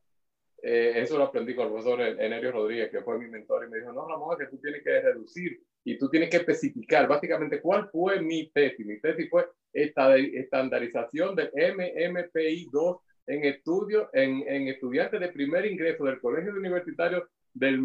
[0.61, 3.79] eh, eso lo aprendí con el profesor Enerio Rodríguez, que fue mi mentor, y me
[3.79, 7.89] dijo, no, Ramón, que tú tienes que reducir y tú tienes que especificar básicamente cuál
[7.91, 8.85] fue mi tesis.
[8.85, 16.05] Mi tesis fue esta estandarización del MMPI-2 en estudio, en, en estudiantes de primer ingreso
[16.05, 17.79] del Colegio Universitario del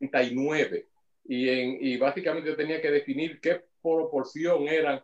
[0.00, 0.86] 1989.
[1.24, 5.02] y, en, y básicamente yo tenía que definir qué proporción eran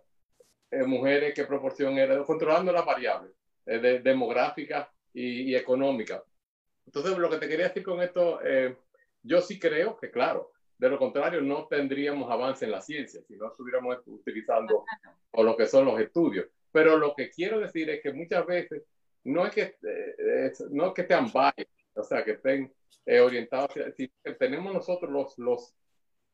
[0.71, 3.33] eh, mujeres, qué proporción eran, controlando las variables
[3.67, 6.23] eh, demográficas y, y económicas.
[6.87, 8.77] Entonces, lo que te quería decir con esto, eh,
[9.23, 13.37] yo sí creo que, claro, de lo contrario, no tendríamos avance en la ciencia si
[13.37, 14.85] no estuviéramos utilizando
[15.33, 16.47] o lo que son los estudios.
[16.71, 18.83] Pero lo que quiero decir es que muchas veces
[19.25, 22.73] no es que, eh, no es que estén biased, o sea, que estén
[23.05, 25.75] eh, orientados, si tenemos nosotros los, los,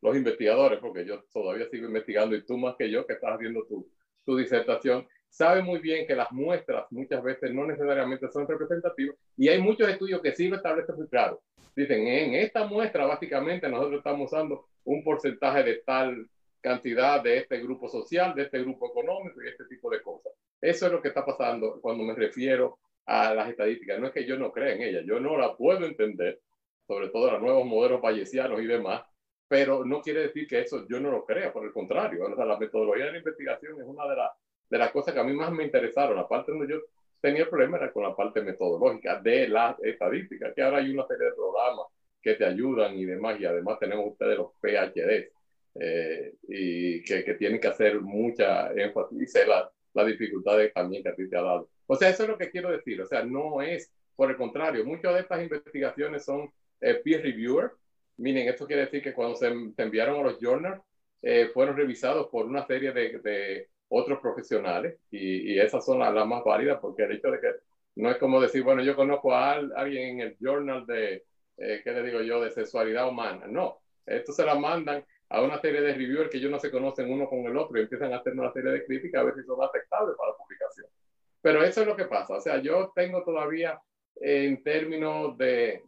[0.01, 3.64] los investigadores, porque yo todavía sigo investigando y tú más que yo que estás haciendo
[3.66, 3.88] tu,
[4.25, 9.48] tu disertación, sabe muy bien que las muestras muchas veces no necesariamente son representativas y
[9.48, 11.40] hay muchos estudios que sí lo establecen muy claro.
[11.75, 16.29] Dicen, en esta muestra básicamente nosotros estamos usando un porcentaje de tal
[16.61, 20.33] cantidad de este grupo social, de este grupo económico y este tipo de cosas.
[20.61, 23.99] Eso es lo que está pasando cuando me refiero a las estadísticas.
[23.99, 26.41] No es que yo no crea en ellas, yo no la puedo entender,
[26.87, 29.03] sobre todo los nuevos modelos bayesianos y demás,
[29.49, 32.25] pero no quiere decir que eso yo no lo crea, por el contrario.
[32.25, 34.31] O sea, la metodología de la investigación es una de las
[34.73, 36.81] de las cosas que a mí más me interesaron, la parte donde yo
[37.21, 41.07] tenía el problema era con la parte metodológica de la estadística, que ahora hay una
[41.07, 41.88] serie de programas
[42.23, 45.31] que te ayudan y demás, y además tenemos ustedes los PhD,
[45.75, 49.47] eh, y que, que, tienen que hacer mucha énfasis, y sé
[49.95, 51.69] las la dificultades también que a ti te ha dado.
[51.87, 54.85] O sea, eso es lo que quiero decir, o sea, no es, por el contrario,
[54.85, 56.51] muchas de estas investigaciones son
[56.81, 57.73] eh, peer reviewer,
[58.17, 60.81] miren, esto quiere decir que cuando se, enviaron a los journals,
[61.23, 66.13] eh, fueron revisados por una serie de, de otros profesionales y, y esas son las,
[66.27, 67.53] más válidas porque el hecho de que
[67.97, 71.25] no es como decir, bueno, yo conozco a alguien en el journal de,
[71.59, 73.47] eh, ¿qué le digo yo?, de sexualidad humana.
[73.47, 77.11] No, esto se la mandan a una serie de reviewers que ellos no se conocen
[77.11, 79.45] uno con el otro y empiezan a hacer una serie de críticas a ver si
[79.45, 80.87] son aceptables para la publicación.
[81.40, 82.35] Pero eso es lo que pasa.
[82.35, 83.81] O sea, yo tengo todavía
[84.16, 85.83] en términos de,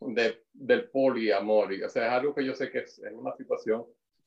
[0.00, 3.86] de del poliamor, o sea, es algo que yo sé que es, es una situación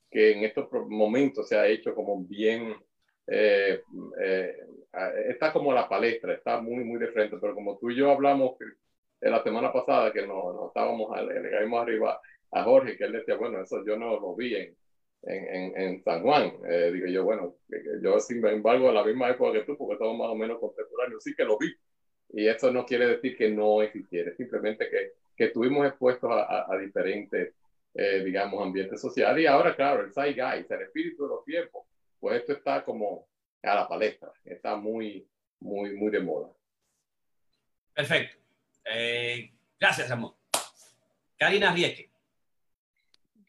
[0.10, 2.76] que en estos momentos se ha hecho como bien
[3.28, 3.84] eh,
[4.20, 4.56] eh,
[5.28, 8.58] está como la palestra, está muy, muy de frente, pero como tú y yo hablamos
[9.22, 12.20] la semana pasada que nos no estábamos, le caímos arriba
[12.52, 14.76] a Jorge, que él decía, bueno, eso yo no lo vi en,
[15.24, 16.54] en, en San Juan.
[16.70, 17.56] Eh, digo yo, bueno,
[18.02, 21.24] yo sin embargo a la misma época que tú, porque estamos más o menos contemporáneos,
[21.24, 21.74] sí que lo vi.
[22.32, 26.78] Y eso no quiere decir que no existiera, simplemente que, que estuvimos expuestos a, a,
[26.78, 27.56] diferentes,
[27.96, 29.44] eh, digamos, ambientes sociales.
[29.44, 31.88] Y ahora, claro, el zeitgeist, el espíritu de los tiempos,
[32.20, 33.28] pues esto está como
[33.64, 35.28] a la palestra, está muy,
[35.60, 36.50] muy, muy de moda.
[37.94, 38.38] Perfecto.
[38.86, 40.36] Eh, gracias, amor.
[41.38, 42.09] Karina Rieke.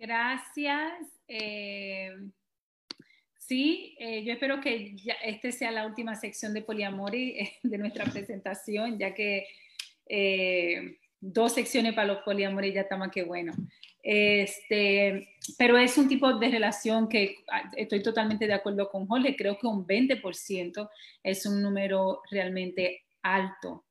[0.00, 0.92] Gracias.
[1.28, 2.10] Eh,
[3.38, 8.06] sí, eh, yo espero que ya este sea la última sección de poliamori de nuestra
[8.06, 9.46] presentación, ya que
[11.20, 13.52] dos secciones para los poliamores ya está más que bueno.
[14.02, 19.36] Este, pero es un tipo de relación que ah, estoy totalmente de acuerdo con Jorge,
[19.36, 20.88] creo que un 20%
[21.22, 23.84] es un número realmente alto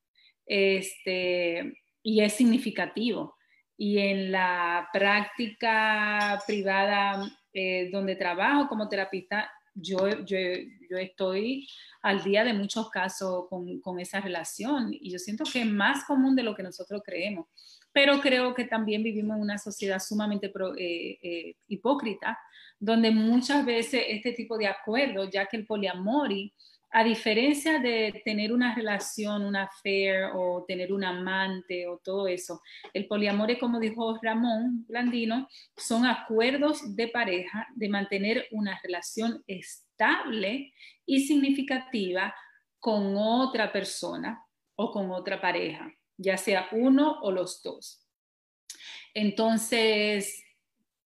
[0.46, 3.36] este, y es significativo.
[3.82, 10.36] Y en la práctica privada eh, donde trabajo como terapista, yo, yo,
[10.98, 11.66] estoy
[12.02, 16.04] al día de muchos casos con, con esa relación y yo siento que es más
[16.04, 17.46] común de lo que nosotros creemos.
[17.90, 22.38] Pero creo que también vivimos en una sociedad sumamente eh, eh, hipócrita,
[22.78, 26.52] donde muchas veces este tipo de acuerdos, ya que el poliamori,
[26.90, 32.60] a diferencia de tener una relación, una affair o tener un amante o todo eso,
[32.92, 40.72] el poliamor, como dijo Ramón Blandino, son acuerdos de pareja de mantener una relación estable
[41.06, 42.34] y significativa
[42.78, 48.06] con otra persona o con otra pareja ya sea uno o los dos.
[49.14, 50.44] Entonces,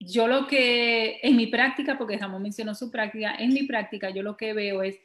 [0.01, 4.23] yo lo que en mi práctica, porque Ramón mencionó su práctica, en mi práctica yo
[4.23, 4.99] lo que veo es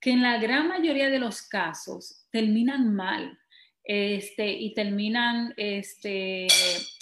[0.00, 3.36] que en la gran mayoría de los casos terminan mal.
[3.82, 6.46] Este, y terminan, este,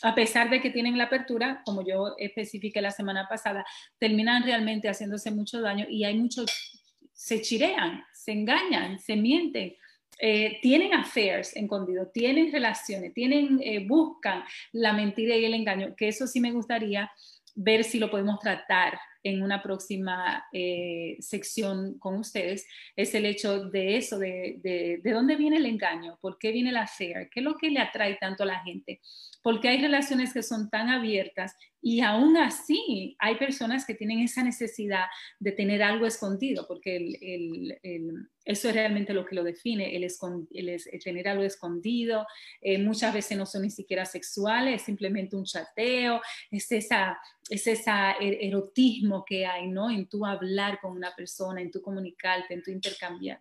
[0.02, 3.66] a pesar de que tienen la apertura, como yo especifiqué la semana pasada,
[3.98, 6.46] terminan realmente haciéndose mucho daño y hay muchos,
[7.12, 9.74] se chirean, se engañan, se mienten,
[10.20, 16.08] eh, tienen affairs escondidos, tienen relaciones, tienen, eh, buscan la mentira y el engaño, que
[16.08, 17.10] eso sí me gustaría
[17.54, 23.64] ver si lo podemos tratar en una próxima eh, sección con ustedes, es el hecho
[23.64, 27.40] de eso, de, de, de, dónde viene el engaño, por qué viene el affair, qué
[27.40, 29.00] es lo que le atrae tanto a la gente,
[29.48, 34.42] porque hay relaciones que son tan abiertas y aún así hay personas que tienen esa
[34.42, 35.06] necesidad
[35.40, 39.96] de tener algo escondido, porque el, el, el Eso es realmente lo que lo define,
[39.96, 42.26] el, el, tener algo escondido.
[42.60, 47.66] Eh, muchas veces no son ni siquiera sexuales, es simplemente un chateo, es esa es
[47.66, 49.88] ese er, erotismo que hay, ¿no?
[49.90, 53.40] En tu hablar con una persona, en tu comunicarte, en tu intercambiar.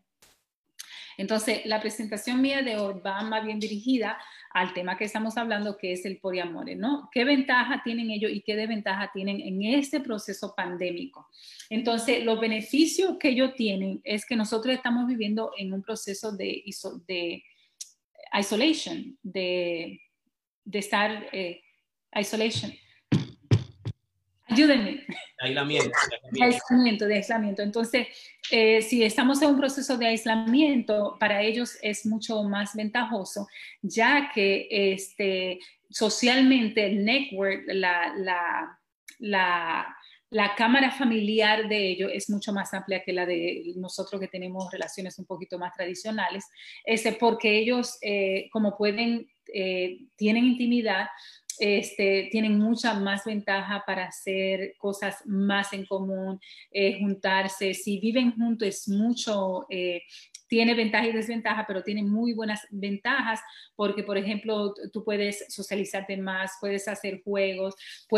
[1.17, 4.17] Entonces, la presentación mía de hoy va más bien dirigida
[4.57, 7.09] al tema que estamos hablando, que es el poliamor, ¿no?
[7.11, 11.27] ¿Qué ventaja tienen ellos y qué desventaja tienen en este proceso pandémico?
[11.69, 16.63] Entonces, los beneficios que ellos tienen es que nosotros estamos viviendo en un proceso de,
[18.33, 20.01] isolation, de,
[20.65, 21.61] de estar eh,
[22.19, 22.73] isolation
[24.57, 25.05] ayúdenme.
[25.39, 25.91] Aislamiento.
[26.31, 27.61] De aislamiento, de aislamiento.
[27.61, 28.07] Entonces,
[28.51, 33.47] eh, si estamos en un proceso de aislamiento, para ellos es mucho más ventajoso,
[33.81, 38.79] ya que este, socialmente el network, la, la,
[39.19, 39.97] la,
[40.29, 44.71] la cámara familiar de ellos es mucho más amplia que la de nosotros que tenemos
[44.71, 46.45] relaciones un poquito más tradicionales,
[46.83, 51.07] ese porque ellos, eh, como pueden, eh, tienen intimidad,
[51.59, 56.39] este, tienen mucha más ventaja para hacer cosas más en común,
[56.71, 57.73] eh, juntarse.
[57.73, 60.01] Si viven juntos es mucho, eh,
[60.47, 63.41] tiene ventaja y desventaja, pero tiene muy buenas ventajas
[63.75, 67.75] porque, por ejemplo, tú puedes socializarte más, puedes hacer juegos,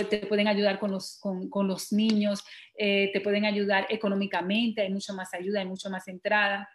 [0.09, 2.43] te pueden ayudar con los, con, los niños,
[2.77, 6.69] eh, te pueden ayudar económicamente, hay mucho más ayuda, hay mucho más entrada.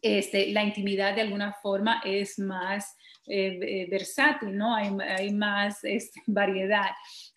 [0.00, 4.74] Este, la intimidad de alguna forma es más eh, eh, versátil, ¿no?
[4.74, 6.90] Hay, más este, variedad.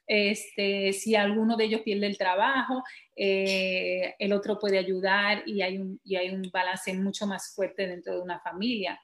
[0.06, 2.84] Este, si alguno de ellos pierde el trabajo,
[3.16, 6.00] eh, el otro puede ayudar y hay, un,
[6.52, 9.00] balance mucho más fuerte dentro de una familia.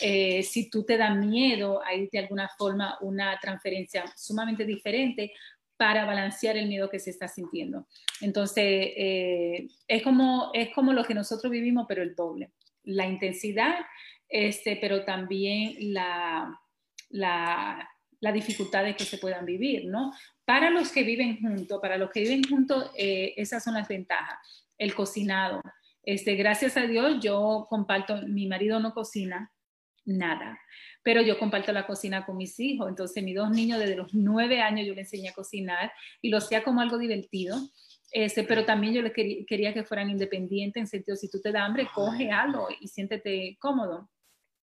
[0.00, 5.32] si tú te da miedo, hay de alguna forma una transferencia sumamente diferente
[5.76, 7.86] para balancear el miedo que se está sintiendo.
[8.22, 12.50] Entonces, es, como, es como lo que nosotros vivimos, pero el doble.
[12.86, 13.76] La intensidad
[14.28, 16.58] este, pero también la,
[17.10, 17.88] la,
[18.20, 20.12] la dificultad de que se puedan vivir, ¿no?
[20.44, 24.38] Para los que viven juntos, para los que viven juntos, eh, esas son las ventajas.
[24.78, 25.60] El cocinado.
[26.02, 29.52] Este, gracias a Dios, yo comparto, mi marido no cocina
[30.04, 30.56] nada,
[31.02, 32.88] pero yo comparto la cocina con mis hijos.
[32.88, 36.38] Entonces, mis dos niños desde los nueve años yo les enseñé a cocinar y lo
[36.38, 37.56] hacía como algo divertido.
[38.12, 41.52] Este, pero también yo les quería, quería que fueran independientes en sentido, si tú te
[41.52, 44.08] da hambre, coge algo y siéntete cómodo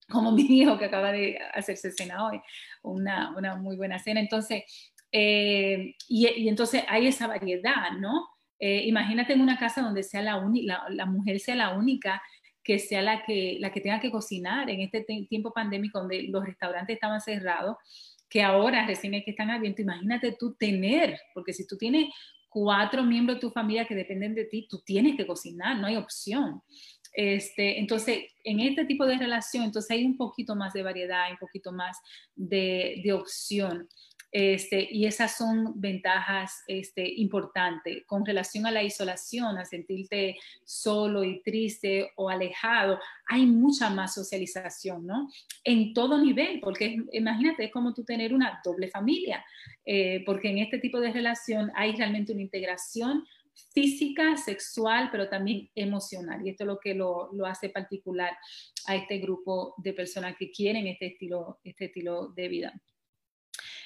[0.09, 2.41] como mi hijo que acaba de hacerse cena hoy,
[2.83, 4.19] una, una muy buena cena.
[4.19, 4.63] Entonces,
[5.11, 8.27] eh, y, entonces hay esa variedad, ¿no?
[8.59, 12.21] Eh, imagínate en una casa donde sea la, la, la, mujer sea la única
[12.63, 16.45] que sea la que, la que tenga que cocinar en este tiempo pandémico donde los
[16.45, 17.75] restaurantes estaban cerrados,
[18.29, 19.81] que ahora recién es que están abiertos.
[19.83, 22.05] Imagínate tú tener, porque si tú tienes
[22.53, 25.95] cuatro miembros de tu familia que dependen de ti, tú tienes que cocinar, no hay
[25.95, 26.61] opción.
[27.11, 31.37] Este, entonces, en este tipo de relación, entonces hay un poquito más de variedad, un
[31.37, 31.97] poquito más
[32.35, 33.87] de, de opción.
[34.35, 41.23] Este, y esas son ventajas este, importantes con relación a la isolación, a sentirte solo
[41.23, 42.99] y triste o alejado.
[43.27, 45.29] Hay mucha más socialización, ¿no?
[45.63, 49.45] En todo nivel, porque imagínate, es como tú tener una doble familia,
[49.85, 53.23] eh, porque en este tipo de relación hay realmente una integración
[53.71, 56.43] física, sexual, pero también emocional.
[56.43, 58.35] Y esto es lo que lo, lo hace particular
[58.87, 62.73] a este grupo de personas que quieren este estilo, este estilo de vida.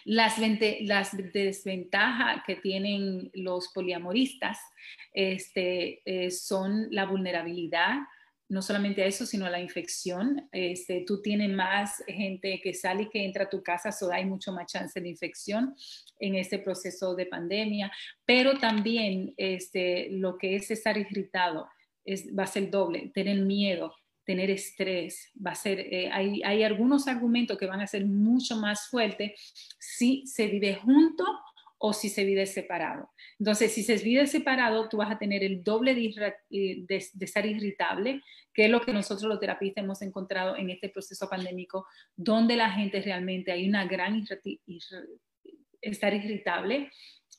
[0.08, 0.40] Las,
[1.34, 4.58] desventajas que tienen los poliamoristas
[5.14, 7.98] este, eh, son la vulnerabilidad,
[8.48, 10.48] no solamente a eso, sino a la infección.
[10.54, 14.24] Este, tú tienes más gente que sale y que entra a tu casa, so hay
[14.24, 15.76] mucho más chance de infección
[16.20, 17.92] en este proceso de pandemia,
[18.26, 21.68] pero también este, lo que es estar irritado
[22.06, 23.94] es, va a ser doble, tener miedo,
[24.28, 28.58] tener estrés, va a ser, eh, hay, hay algunos argumentos que van a ser mucho
[28.58, 29.32] más fuertes
[29.80, 31.24] si se vive junto
[31.78, 33.10] o si se vive separado.
[33.40, 37.46] Entonces, si se vive separado, tú vas a tener el doble de, eh, de, estar
[37.46, 38.22] irritable,
[38.54, 41.88] que es lo que nosotros los terapistas hemos encontrado en este proceso pandémico,
[42.18, 44.26] donde la gente realmente hay una gran
[45.82, 46.92] estar irritable.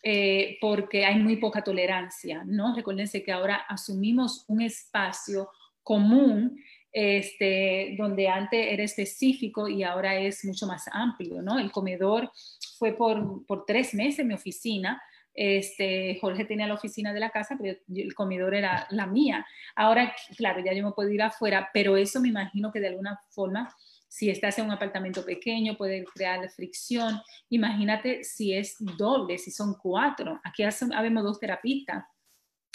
[0.05, 2.73] Eh, porque hay muy poca tolerancia, ¿no?
[2.73, 5.49] Recuérdense que ahora asumimos un espacio
[5.89, 6.63] común
[7.01, 11.57] este, donde antes era específico y ahora es mucho más amplio, ¿no?
[11.57, 12.29] El comedor
[12.77, 15.01] fue por, por tres meses mi oficina.
[15.33, 19.47] Este, Jorge tenía la oficina de la casa, pero el comedor era la mía.
[19.77, 23.21] Ahora, claro, ya yo me puedo ir afuera, pero eso me imagino que de alguna
[23.31, 23.73] forma,
[24.09, 27.21] si estás en un apartamento pequeño, puede crear fricción.
[27.49, 30.41] Imagínate si es doble, si son cuatro.
[30.43, 32.03] Aquí habemos dos terapistas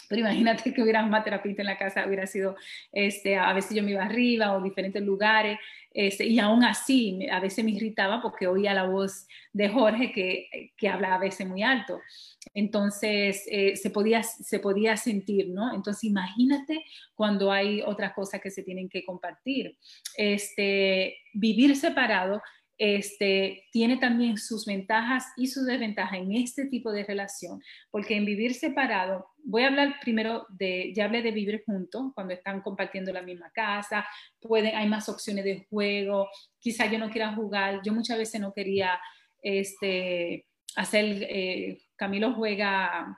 [0.09, 2.55] pero imagínate que hubiera más terapista en la casa, hubiera sido,
[2.91, 5.57] este, a veces yo me iba arriba o diferentes lugares,
[5.93, 10.71] este, y aún así a veces me irritaba porque oía la voz de Jorge que,
[10.75, 11.99] que hablaba a veces muy alto.
[12.53, 15.73] Entonces eh, se, podía, se podía sentir, ¿no?
[15.73, 16.83] Entonces imagínate
[17.13, 19.77] cuando hay otras cosas que se tienen que compartir.
[20.17, 22.41] Este, vivir separado
[22.77, 28.25] este, tiene también sus ventajas y sus desventajas en este tipo de relación, porque en
[28.25, 33.11] vivir separado, voy a hablar primero de, ya hablé de vivir juntos, cuando están compartiendo
[33.11, 34.07] la misma casa,
[34.39, 36.29] pueden, hay más opciones de juego,
[36.59, 38.99] quizá yo no quiera jugar, yo muchas veces no quería
[39.41, 43.17] este, hacer, eh, Camilo juega,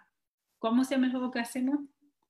[0.60, 1.80] ¿cómo se llama el juego que hacemos?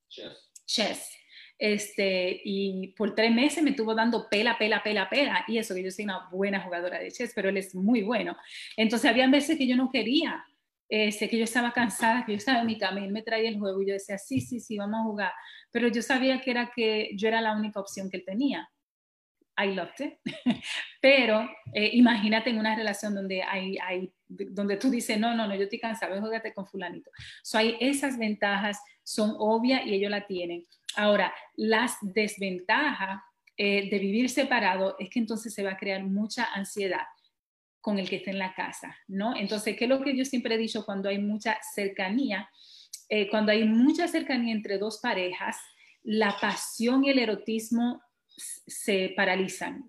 [0.09, 0.51] Chess.
[0.65, 1.15] Chess
[1.57, 5.83] este, y por tres meses me estuvo dando pela, pela, pela, pela, y eso que
[5.83, 8.35] yo soy una buena jugadora de chess, pero él es muy bueno.
[8.75, 10.45] Entonces, había veces que yo no quería,
[10.89, 13.49] este, que yo estaba cansada, que yo estaba en mi cama y él me traía
[13.49, 15.31] el juego y yo decía, sí, sí, sí, vamos a jugar,
[15.71, 18.69] pero yo sabía que era que yo era la única opción que él tenía.
[19.57, 20.19] I loved it.
[21.01, 25.55] Pero eh, imagínate en una relación donde hay, hay, donde tú dices, no, no, no,
[25.55, 27.09] yo estoy cansado, jugate con fulanito.
[27.41, 30.65] So, hay esas ventajas son obvias y ellos la tienen.
[30.97, 33.21] Ahora, las desventajas
[33.55, 37.05] eh, de vivir separado es que entonces se va a crear mucha ansiedad
[37.85, 39.35] con el que esté en la casa, ¿no?
[39.37, 42.49] Entonces, ¿qué es lo que yo siempre he dicho cuando hay mucha cercanía?
[43.09, 45.55] Eh, cuando hay mucha cercanía entre dos parejas,
[46.01, 48.01] la pasión y el erotismo
[48.35, 49.85] se paralizan,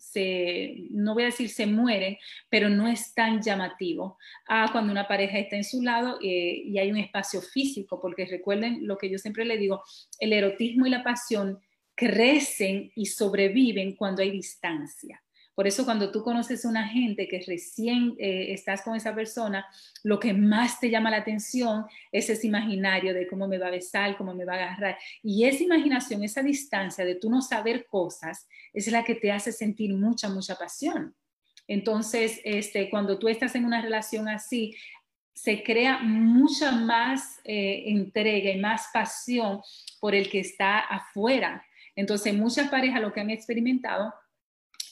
[0.91, 2.19] no voy a decir se mueren,
[2.51, 6.79] pero no es tan llamativo a cuando una pareja está en su lado eh, y
[6.79, 9.83] hay un espacio físico, porque recuerden lo que yo siempre le digo,
[10.21, 11.61] el erotismo y la pasión
[11.95, 15.23] crecen y sobreviven cuando hay distancia.
[15.57, 19.67] Por eso cuando tú conoces una gente que recién eh, estás con esa persona,
[20.05, 23.71] lo que más te llama la atención es ese imaginario de cómo me va a
[23.71, 24.99] besar, cómo me va a agarrar.
[25.23, 29.51] Y esa imaginación, esa distancia de tú no saber cosas, es la que te hace
[29.51, 31.17] sentir mucha, mucha pasión.
[31.67, 34.77] Entonces, este, cuando tú estás en una relación así,
[35.33, 39.63] se crea mucha más eh, entrega y más pasión
[40.01, 41.65] por el que está afuera.
[41.95, 44.13] Entonces, muchas parejas lo que han experimentado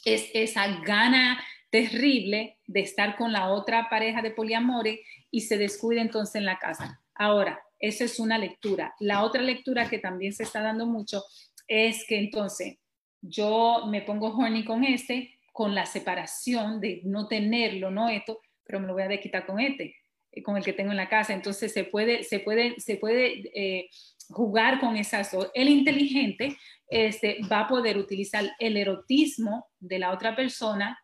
[0.04, 6.00] es esa gana terrible de estar con la otra pareja de poliamore y se descuida
[6.00, 7.00] entonces en la casa.
[7.14, 8.94] Ahora, esa es una lectura.
[9.00, 11.22] La otra lectura que también se está dando mucho
[11.66, 12.78] es que entonces
[13.20, 18.80] yo me pongo horny con este, con la separación de no tenerlo, no esto, pero
[18.80, 19.96] me lo voy a quitar con este,
[20.42, 21.32] con el que tengo en la casa.
[21.32, 23.90] Entonces se puede, se puede, se puede eh,
[24.28, 25.50] jugar con esas dos.
[25.54, 26.56] El inteligente
[26.88, 30.98] este, va a poder utilizar el erotismo de la otra persona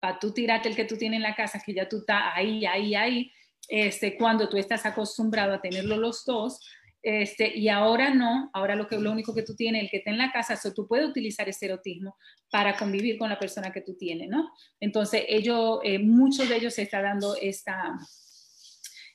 [0.00, 2.66] para tú tirarte el que tú tienes en la casa, que ya tú estás ahí,
[2.66, 3.32] ahí, ahí,
[3.68, 6.58] este, cuando tú estás acostumbrado a tenerlo los dos,
[7.02, 10.10] este, y ahora no, ahora lo, que, lo único que tú tienes, el que está
[10.10, 12.16] en la casa, so, tú puedes utilizar ese erotismo
[12.50, 14.50] para convivir con la persona que tú tienes, ¿no?
[14.78, 17.98] Entonces, ellos, eh, muchos de ellos se está dando esta,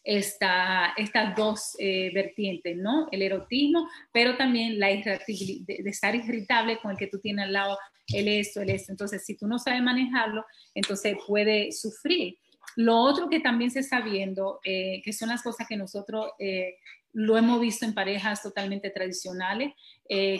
[0.08, 3.10] esta, estas dos eh, vertientes, ¿no?
[3.12, 7.78] El erotismo, pero también la de, estar irritable con el que tú tienes al lado,
[8.14, 8.94] el esto, el esto.
[8.94, 12.38] Entonces, si tú no sabes manejarlo, entonces puede sufrir.
[12.78, 16.78] Lo otro que también se está viendo, eh, que son las cosas que nosotros eh,
[17.12, 19.74] lo hemos visto en parejas totalmente tradicionales,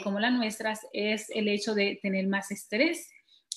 [0.04, 3.10] como las nuestras, es el hecho de tener más estrés,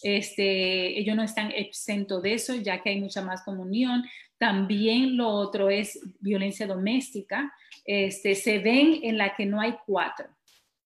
[0.03, 4.03] este, ellos no están exentos de eso, ya que hay mucha más comunión.
[4.41, 7.53] También lo otro es violencia doméstica.
[7.85, 10.29] Este, se ven en la que no hay cuatro.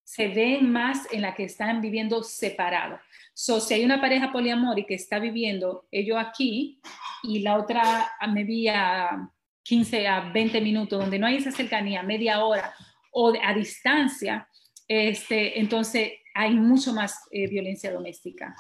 [0.03, 2.99] Se ven más en la que están viviendo separados.
[3.33, 6.81] So, si hay una pareja poliamor que está viviendo ellos aquí
[7.23, 9.31] y la otra a media
[9.63, 12.75] 15 a 20 minutos, donde no hay esa cercanía, media hora
[13.13, 14.49] o a distancia,
[14.89, 18.53] este, entonces hay mucho más eh, violencia doméstica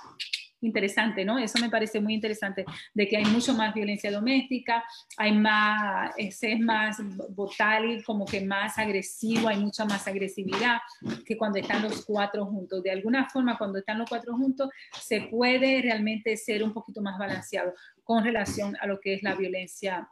[0.65, 1.39] interesante, ¿no?
[1.39, 4.85] Eso me parece muy interesante, de que hay mucho más violencia doméstica,
[5.17, 6.99] hay más, es más
[7.31, 10.79] brutal, como que más agresivo, hay mucha más agresividad
[11.25, 12.83] que cuando están los cuatro juntos.
[12.83, 17.19] De alguna forma, cuando están los cuatro juntos, se puede realmente ser un poquito más
[17.19, 20.09] balanceado con relación a lo que es la violencia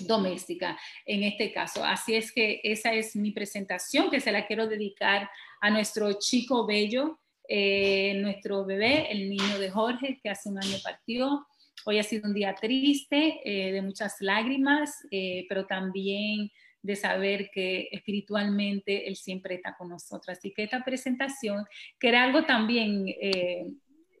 [0.00, 1.84] doméstica en este caso.
[1.84, 5.28] Así es que esa es mi presentación que se la quiero dedicar
[5.60, 7.18] a nuestro chico bello
[7.50, 11.46] eh, nuestro bebé, el niño de Jorge, que hace un año partió.
[11.86, 16.50] Hoy ha sido un día triste, eh, de muchas lágrimas, eh, pero también
[16.82, 20.28] de saber que espiritualmente Él siempre está con nosotros.
[20.28, 21.64] Así que esta presentación,
[21.98, 23.06] que era algo también,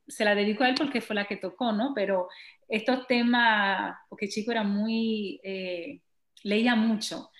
[0.06, 1.92] se la dedico a Él porque fue la que tocó, ¿no?
[1.94, 2.28] Pero
[2.66, 5.40] estos temas, porque Chico era muy,
[6.42, 7.30] leía mucho,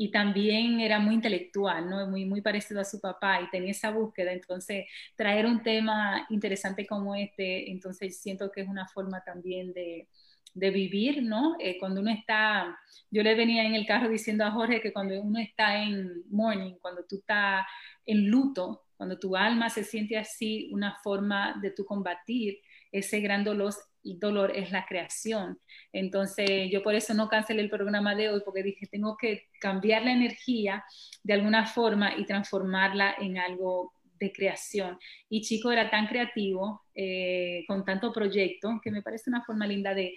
[0.00, 2.06] y también era muy intelectual, ¿no?
[2.06, 4.32] Muy, muy parecido a su papá y tenía esa búsqueda.
[4.32, 4.86] Entonces,
[5.16, 10.06] traer un tema interesante como este, entonces siento que es una forma también de,
[10.54, 11.56] de vivir, ¿no?
[11.58, 12.78] Eh, cuando uno está,
[13.10, 16.78] yo le venía en el carro diciendo a Jorge que cuando uno está en mourning,
[16.80, 17.66] cuando tú estás
[18.06, 22.60] en luto, cuando tu alma se siente así, una forma de tú combatir
[22.92, 23.74] ese gran dolor,
[24.16, 25.58] dolor es la creación.
[25.92, 30.04] Entonces, yo por eso no cancelé el programa de hoy, porque dije, tengo que cambiar
[30.04, 30.84] la energía
[31.22, 34.98] de alguna forma y transformarla en algo de creación.
[35.28, 39.94] Y Chico era tan creativo, eh, con tanto proyecto, que me parece una forma linda
[39.94, 40.16] de,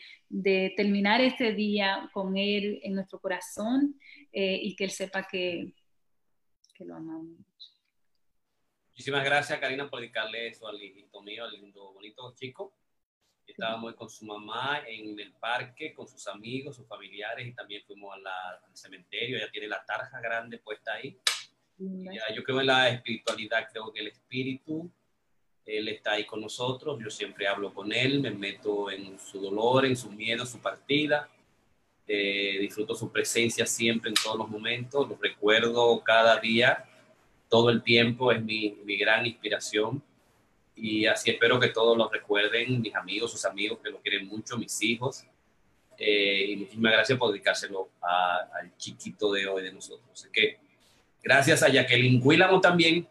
[0.76, 4.00] terminar este día con él en nuestro corazón
[4.32, 5.74] eh, y que él sepa que,
[6.74, 7.68] que lo amamos mucho.
[8.92, 12.74] Muchísimas gracias, Karina, por dedicarle eso al hijito mío, al lindo, bonito chico.
[13.52, 18.16] Estábamos con su mamá en el parque, con sus amigos, sus familiares, y también fuimos
[18.16, 19.38] al cementerio.
[19.38, 21.18] Ella tiene la tarja grande puesta ahí.
[21.78, 24.90] Ya, yo creo en la espiritualidad, creo que el espíritu,
[25.66, 27.00] él está ahí con nosotros.
[27.04, 31.30] Yo siempre hablo con él, me meto en su dolor, en su miedo, su partida.
[32.08, 35.10] Eh, disfruto su presencia siempre en todos los momentos.
[35.10, 36.86] Lo recuerdo cada día,
[37.50, 38.32] todo el tiempo.
[38.32, 40.04] Es mi, mi gran inspiración
[40.82, 44.58] y así espero que todos lo recuerden, mis amigos, sus amigos que lo quieren mucho,
[44.58, 45.24] mis hijos.
[45.96, 50.10] Eh, y muchísimas gracias por dedicárselo al chiquito de hoy de nosotros.
[50.12, 50.58] Así que
[51.22, 53.08] gracias a Jacqueline Guílamo también,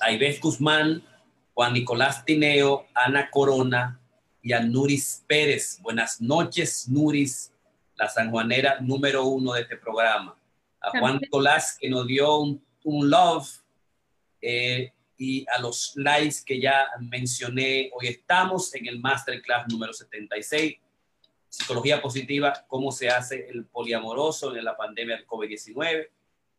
[0.00, 1.04] a Ives Guzmán,
[1.52, 4.00] Juan Nicolás Tineo, Ana Corona
[4.42, 5.78] y a Nuris Pérez.
[5.82, 7.52] Buenas noches, Nuris,
[7.96, 10.38] la sanjuanera número uno de este programa.
[10.80, 13.46] A Juan Nicolás que nos dio un, un love.
[14.40, 17.90] Eh, y a los likes que ya mencioné.
[17.92, 20.76] Hoy estamos en el Masterclass número 76,
[21.48, 26.08] Psicología Positiva, cómo se hace el poliamoroso en la pandemia del COVID-19,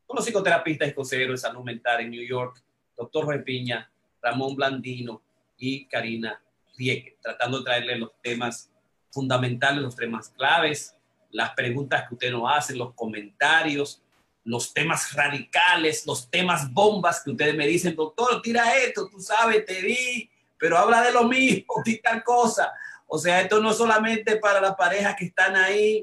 [0.05, 2.61] con los psicoterapistas consejeros de salud mental en New York,
[2.97, 3.89] doctor Jorge Piña,
[4.21, 5.21] Ramón Blandino
[5.57, 6.41] y Karina
[6.77, 8.69] Rieke, tratando de traerle los temas
[9.09, 10.95] fundamentales, los temas claves,
[11.31, 14.03] las preguntas que usted nos hace, los comentarios,
[14.49, 19.63] los temas radicales, los temas bombas que ustedes me dicen, doctor, tira esto, tú sabes,
[19.63, 22.73] te di, pero habla de lo mismo, di tal cosa.
[23.05, 26.01] O sea, esto no solamente para las parejas que están ahí,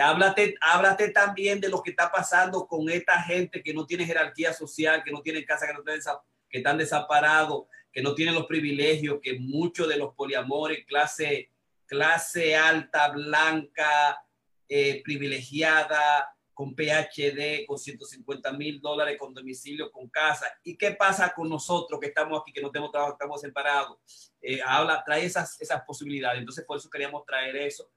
[0.00, 4.52] háblate, háblate también de lo que está pasando con esta gente que no tiene jerarquía
[4.52, 6.02] social, que no tiene casa, que, no tienen,
[6.50, 11.50] que están desamparados, que no tienen los privilegios, que muchos de los poliamores, clase,
[11.86, 14.20] clase alta, blanca,
[14.68, 20.46] eh, privilegiada, con PhD, con 150 mil dólares, con domicilio, con casa.
[20.64, 24.32] ¿Y qué pasa con nosotros que estamos aquí, que no tenemos trabajo, estamos separados?
[24.42, 26.40] Eh, habla, trae esas, esas posibilidades.
[26.40, 27.88] Entonces, por eso queríamos traer eso.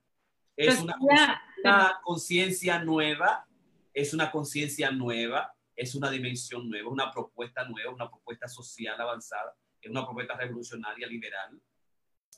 [0.55, 0.95] Es pues
[1.63, 3.47] una conciencia nueva,
[3.95, 9.55] es una conciencia nueva, es una dimensión nueva, una propuesta nueva, una propuesta social avanzada,
[9.81, 11.59] es una propuesta revolucionaria, liberal,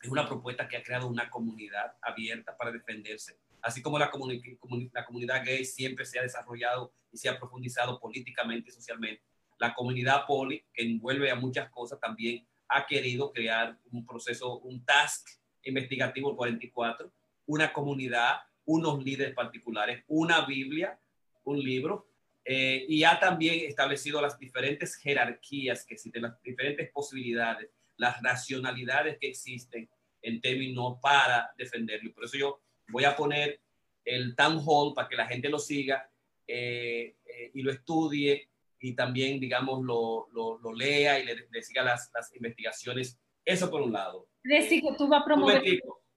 [0.02, 5.46] es una propuesta que ha creado una comunidad abierta para defenderse así como la, comunidad
[5.46, 9.24] gay siempre se ha desarrollado y se ha profundizado políticamente y socialmente,
[9.58, 14.84] la comunidad poli, que envuelve a muchas cosas, también ha querido crear un proceso, un
[14.84, 15.28] task
[15.64, 17.12] investigativo 44,
[17.46, 21.00] una comunidad, unos líderes particulares, una Biblia,
[21.46, 22.08] un libro,
[22.44, 29.18] eh, y ha también establecido las diferentes jerarquías que existen, las diferentes posibilidades, las racionalidades
[29.20, 29.90] que existen
[30.22, 32.14] en términos para defenderlo.
[32.14, 32.60] Por eso yo
[32.90, 33.60] voy a poner
[34.06, 36.10] el town hall para que la gente lo siga
[36.48, 42.12] eh, eh, y lo estudie y también, digamos, lo, lo, lea y le, siga las,
[42.14, 43.18] las, investigaciones.
[43.46, 44.28] Eso por un lado.
[44.44, 45.64] Decir que tú vas a promover,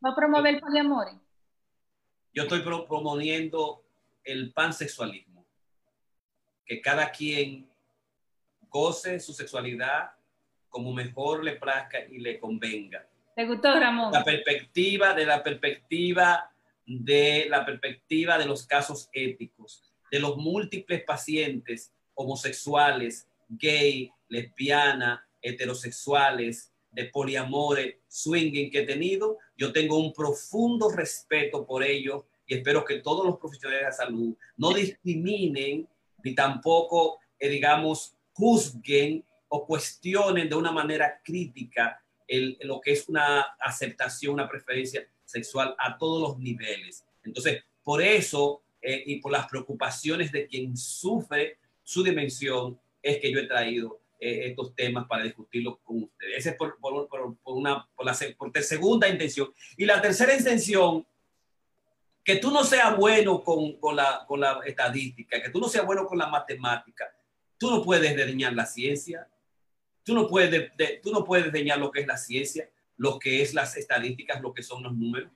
[0.04, 1.06] va a promover el poliamor.
[2.34, 3.84] Yo estoy promoviendo
[4.24, 5.46] el pansexualismo.
[6.64, 7.70] Que cada quien
[8.68, 10.10] goce su sexualidad
[10.68, 13.06] como mejor le plazca y le convenga.
[13.36, 14.12] ¿Te gustó, Ramón?
[14.12, 16.50] La perspectiva, de la perspectiva
[16.86, 26.72] de la perspectiva de los casos éticos, de los múltiples pacientes homosexuales, gay, lesbiana, heterosexuales,
[26.90, 32.84] de poliamore, swinging que he tenido, yo tengo un profundo respeto por ellos y espero
[32.84, 35.86] que todos los profesionales de la salud no discriminen
[36.24, 43.40] ni tampoco, eh, digamos, juzguen o cuestionen de una manera crítica lo que es una
[43.60, 45.06] aceptación, una preferencia
[45.36, 47.04] sexual a todos los niveles.
[47.24, 53.30] Entonces, por eso eh, y por las preocupaciones de quien sufre su dimensión, es que
[53.30, 56.38] yo he traído eh, estos temas para discutirlos con ustedes.
[56.38, 56.76] Esa es por,
[57.44, 59.52] una, por la por segunda intención.
[59.76, 61.06] Y la tercera intención
[62.24, 65.86] que tú no seas bueno con, con, la, con la estadística, que tú no seas
[65.86, 67.04] bueno con la matemática,
[67.56, 69.28] tú no puedes desdeñar la ciencia,
[70.02, 73.42] tú no puedes, de, tú no puedes desdeñar lo que es la ciencia, lo que
[73.42, 75.30] es las estadísticas, lo que son los números,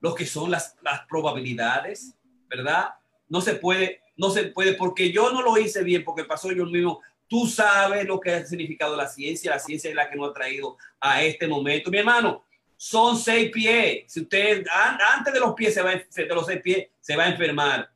[0.00, 2.14] lo que son las, las probabilidades,
[2.48, 2.90] ¿verdad?
[3.28, 6.66] No se puede, no se puede, porque yo no lo hice bien, porque pasó yo
[6.66, 7.00] mismo.
[7.28, 10.34] Tú sabes lo que ha significado la ciencia, la ciencia es la que nos ha
[10.34, 11.90] traído a este momento.
[11.90, 12.44] Mi hermano,
[12.76, 14.12] son seis pies.
[14.12, 17.28] Si usted antes de los pies se va, de los seis pies se va a
[17.28, 17.88] enfermar.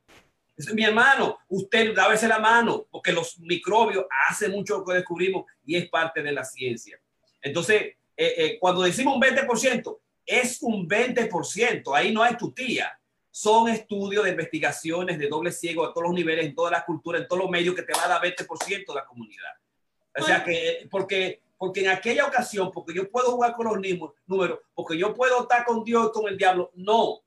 [0.73, 5.89] mi hermano, usted lávese la mano, porque los microbios hace mucho que descubrimos y es
[5.89, 6.99] parte de la ciencia.
[7.43, 12.99] Entonces, eh, eh, cuando decimos un 20%, es un 20%, ahí no hay tu tía
[13.37, 17.21] son estudios de investigaciones de doble ciego a todos los niveles, en todas las culturas,
[17.21, 19.51] en todos los medios que te va a dar 20% de la comunidad.
[20.19, 23.77] O sea que, porque, porque en aquella ocasión, porque yo puedo jugar con los
[24.27, 27.21] números, porque yo puedo estar con Dios con el diablo, no.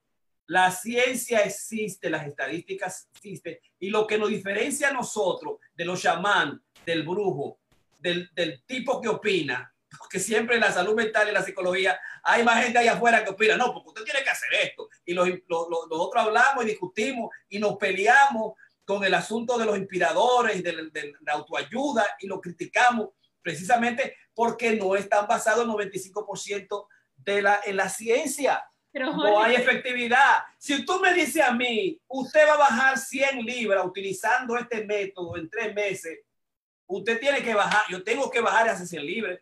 [0.48, 6.02] La ciencia existe, las estadísticas existen, y lo que nos diferencia a nosotros de los
[6.02, 7.60] chamán, del brujo,
[8.00, 12.44] del, del tipo que opina, porque siempre en la salud mental y la psicología hay
[12.44, 14.90] más gente allá afuera que opina, no, porque usted tiene que hacer esto.
[15.06, 18.54] Y los, nosotros hablamos y discutimos y nos peleamos
[18.86, 23.10] con el asunto de los inspiradores y de, la autoayuda y lo criticamos
[23.42, 26.88] precisamente porque no están basados el 95%
[27.18, 28.64] de la, en la ciencia.
[28.94, 30.44] no hay efectividad.
[30.58, 35.38] Si tú me dices a mí, usted va a bajar 100 libras utilizando este método
[35.38, 36.20] en tres meses,
[36.88, 39.40] usted tiene que bajar, yo tengo que bajar a 100 libras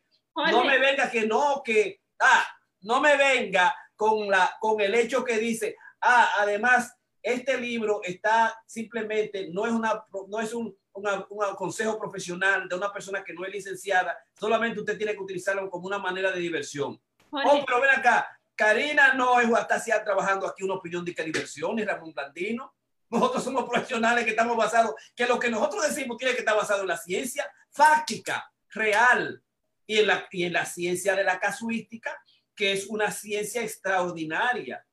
[0.51, 2.45] no me venga que no, que, ah,
[2.81, 8.61] no me venga con, la, con el hecho que dice, ah, además, este libro está
[8.65, 13.45] simplemente, no es, una, no es un, un consejo profesional de una persona que no
[13.45, 17.01] es licenciada, solamente usted tiene que utilizarlo como una manera de diversión.
[17.31, 21.75] Oh, pero ven acá, Karina no es hasta trabajando aquí una opinión de que diversión,
[21.75, 22.73] ni Ramón Blandino.
[23.09, 26.81] Nosotros somos profesionales que estamos basados, que lo que nosotros decimos tiene que estar basado
[26.81, 29.41] en la ciencia fáctica, real,
[29.87, 32.21] y en, la, y en la ciencia de la casuística,
[32.53, 34.85] que es una ciencia extraordinaria.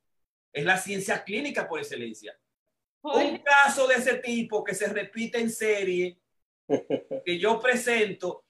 [0.53, 2.39] Es la ciencia clínica por excelencia.
[3.03, 6.19] Un caso de ese tipo que se repite en serie,
[7.25, 8.45] que yo presento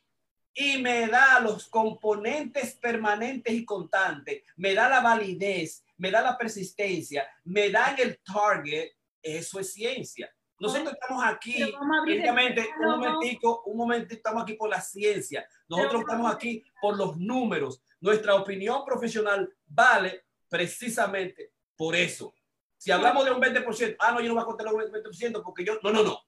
[0.54, 6.38] y me da los componentes permanentes y constantes, me da la validez, me da la
[6.38, 10.32] persistencia, me da el target, eso es ciencia.
[10.64, 11.62] Nosotros estamos aquí,
[12.04, 15.46] prácticamente, un momentico, un momentito, estamos aquí por la ciencia.
[15.68, 17.82] Nosotros estamos aquí por los números.
[18.00, 22.34] Nuestra opinión profesional vale precisamente por eso.
[22.78, 25.64] Si hablamos de un 20%, ah, no, yo no voy a contar un 20% porque
[25.64, 26.18] yo, no, no, no.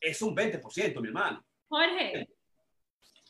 [0.00, 1.44] Es un 20%, mi hermano.
[1.68, 2.28] Jorge,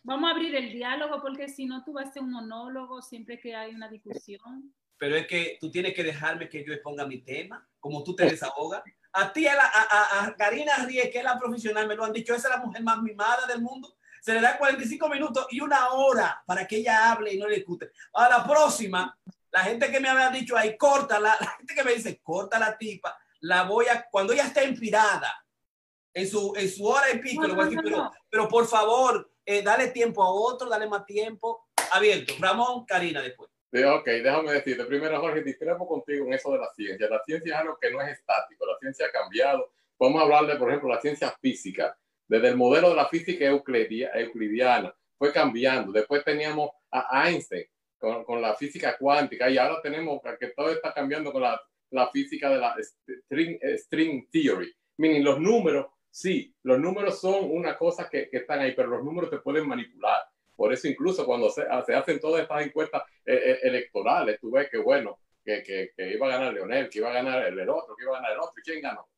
[0.02, 3.38] vamos a abrir el diálogo porque si no, tú vas a ser un monólogo siempre
[3.38, 4.74] que hay una discusión.
[4.96, 8.24] Pero es que tú tienes que dejarme que yo exponga mi tema, como tú te
[8.24, 8.82] desahogas.
[9.14, 12.34] A ti, a, a, a, Karina Rie, que es la profesional, me lo han dicho,
[12.34, 13.96] esa es la mujer más mimada del mundo.
[14.22, 17.56] Se le da 45 minutos y una hora para que ella hable y no le
[17.56, 17.90] discute.
[18.14, 19.18] A la próxima,
[19.50, 22.78] la gente que me había dicho ahí, corta la gente que me dice, corta la
[22.78, 25.42] tipa, la voy a, cuando ella esté inspirada,
[26.14, 29.62] en su, en su hora y pico, voy a decir, pero, pero, por favor, eh,
[29.62, 31.68] dale tiempo a otro, dale más tiempo.
[31.92, 32.34] Abierto.
[32.38, 33.50] Ramón, Karina después.
[33.74, 34.84] Ok, déjame decirte.
[34.84, 37.08] Primero, Jorge, discrepo contigo en eso de la ciencia.
[37.08, 38.66] La ciencia es algo que no es estático.
[38.66, 39.72] La ciencia ha cambiado.
[39.96, 41.96] Podemos hablar de, por ejemplo, la ciencia física.
[42.28, 45.90] Desde el modelo de la física euclidiana fue cambiando.
[45.90, 47.64] Después teníamos a Einstein
[47.96, 51.58] con, con, la física cuántica y ahora tenemos que todo está cambiando con la,
[51.90, 52.76] la física de la
[53.24, 54.70] string, string theory.
[54.98, 59.02] Meaning, los números, sí, los números son una cosa que, que están ahí, pero los
[59.02, 60.22] números te pueden manipular
[60.62, 64.70] por eso incluso cuando se, se hacen todas estas encuestas eh, eh, electorales, tú ves
[64.70, 67.96] que bueno, que, que, que, iba a ganar Leonel, que iba a ganar el, otro,
[67.96, 69.08] que iba a ganar el otro, ¿y quién ganó?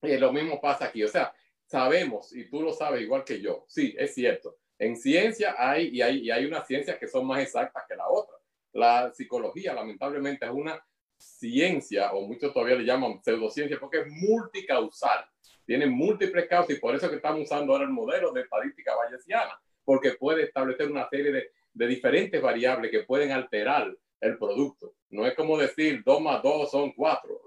[0.00, 1.34] Y lo mismo pasa aquí, o sea,
[1.66, 6.02] sabemos, y tú lo sabes igual que yo, sí, es cierto, en ciencia hay y,
[6.02, 8.36] hay, y hay unas ciencias que son más exactas que la otra.
[8.74, 10.80] La psicología, lamentablemente, es una
[11.18, 15.26] ciencia, o muchos todavía le llaman pseudociencia, porque es multicausal,
[15.66, 19.60] tiene múltiples causas, y por eso que estamos usando ahora el modelo de estadística bayesiana
[19.84, 24.94] porque puede establecer una serie de, de diferentes variables que pueden alterar el producto.
[25.10, 27.40] No es como decir 2 más 2 son 4.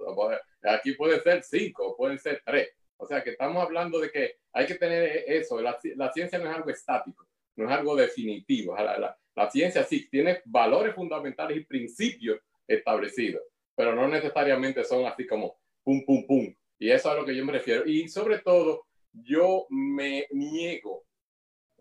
[0.64, 2.70] Aquí puede ser 5, pueden ser 3.
[2.98, 5.62] O sea que estamos hablando de que hay que tener eso.
[5.62, 8.76] La, la ciencia no es algo estático, no es algo definitivo.
[8.76, 13.44] La, la, la, ciencia sí tiene valores fundamentales y principios establecidos,
[13.76, 16.56] pero no necesariamente son así como pum, pum, pum.
[16.80, 17.86] Y eso es a lo que yo me refiero.
[17.86, 21.07] Y sobre todo, yo me niego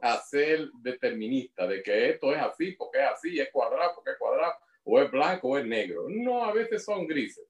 [0.00, 4.18] a ser determinista de que esto es así porque es así, es cuadrado porque es
[4.18, 6.06] cuadrado, o es blanco o es negro.
[6.08, 7.46] No, a veces son grises.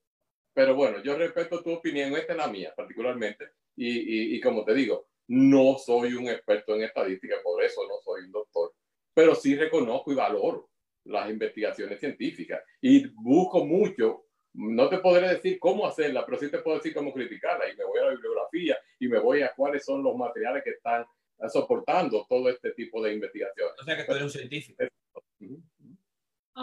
[0.54, 4.72] Pero bueno, yo respeto tu opinión, esta es la mía particularmente, y, y, como te
[4.72, 8.72] digo, no soy un experto en estadística, por eso no soy un doctor,
[9.12, 10.70] pero sí reconozco y valoro
[11.04, 14.24] las investigaciones científicas y busco mucho.
[14.54, 17.84] No te podré decir cómo hacerla, pero sí te puedo decir cómo criticarla y me
[17.84, 21.04] voy a la bibliografía y me voy a cuáles son los materiales que están
[21.48, 23.74] soportando todo este tipo de investigaciones.
[23.80, 24.84] O sea que tú eres un científico.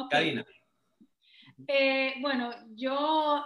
[0.10, 0.46] Karina.
[1.68, 3.46] Eh, bueno, yo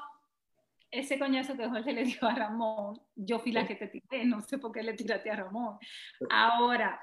[0.89, 4.41] ese coñazo que Jorge le dio a Ramón, yo fui la que te tiré, no
[4.41, 5.77] sé por qué le tiraste a Ramón.
[6.29, 6.99] Ahora,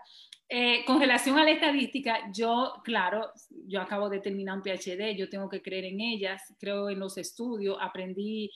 [0.48, 3.30] eh, con relación a la estadística, yo, claro,
[3.66, 7.18] yo acabo de terminar un PhD, yo tengo que creer en ellas, creo en los
[7.18, 8.50] estudios, aprendí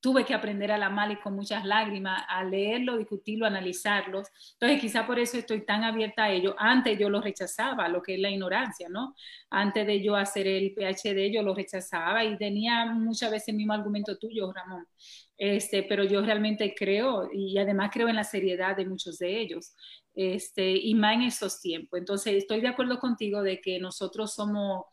[0.00, 4.28] tuve que aprender a la mal y con muchas lágrimas, a leerlo, discutirlo, analizarlos.
[4.52, 6.54] Entonces, quizá por eso estoy tan abierta a ello.
[6.58, 9.14] Antes yo lo rechazaba, lo que es la ignorancia, ¿no?
[9.50, 13.72] Antes de yo hacer el PhD, yo lo rechazaba y tenía muchas veces el mismo
[13.72, 14.86] argumento tuyo, Ramón.
[15.36, 19.74] Este, pero yo realmente creo y además creo en la seriedad de muchos de ellos.
[20.14, 21.98] Este, y más en estos tiempos.
[21.98, 24.86] Entonces, estoy de acuerdo contigo de que nosotros somos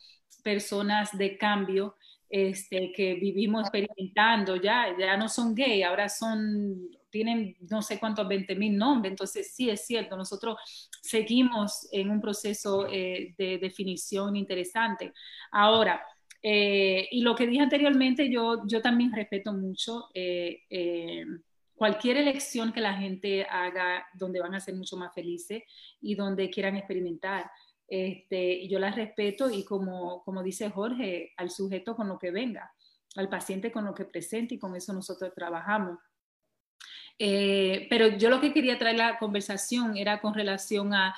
[0.43, 1.95] personas de cambio
[2.29, 8.27] este, que vivimos experimentando, ya, ya no son gay, ahora son, tienen no sé cuántos,
[8.27, 10.57] 20 mil nombres, entonces sí es cierto, nosotros
[11.01, 15.13] seguimos en un proceso eh, de definición interesante.
[15.51, 16.03] Ahora,
[16.41, 20.61] eh, y lo que dije anteriormente, yo, yo también respeto mucho eh,
[21.75, 25.63] cualquier elección que la gente haga donde van a ser mucho más felices
[26.01, 27.49] y donde quieran experimentar.
[27.87, 32.73] Este, yo las respeto y como, como dice Jorge, al sujeto con lo que venga,
[33.15, 35.99] al paciente con lo que presente y con eso nosotros trabajamos.
[37.17, 41.15] Eh, pero yo lo que quería traer la conversación era con relación a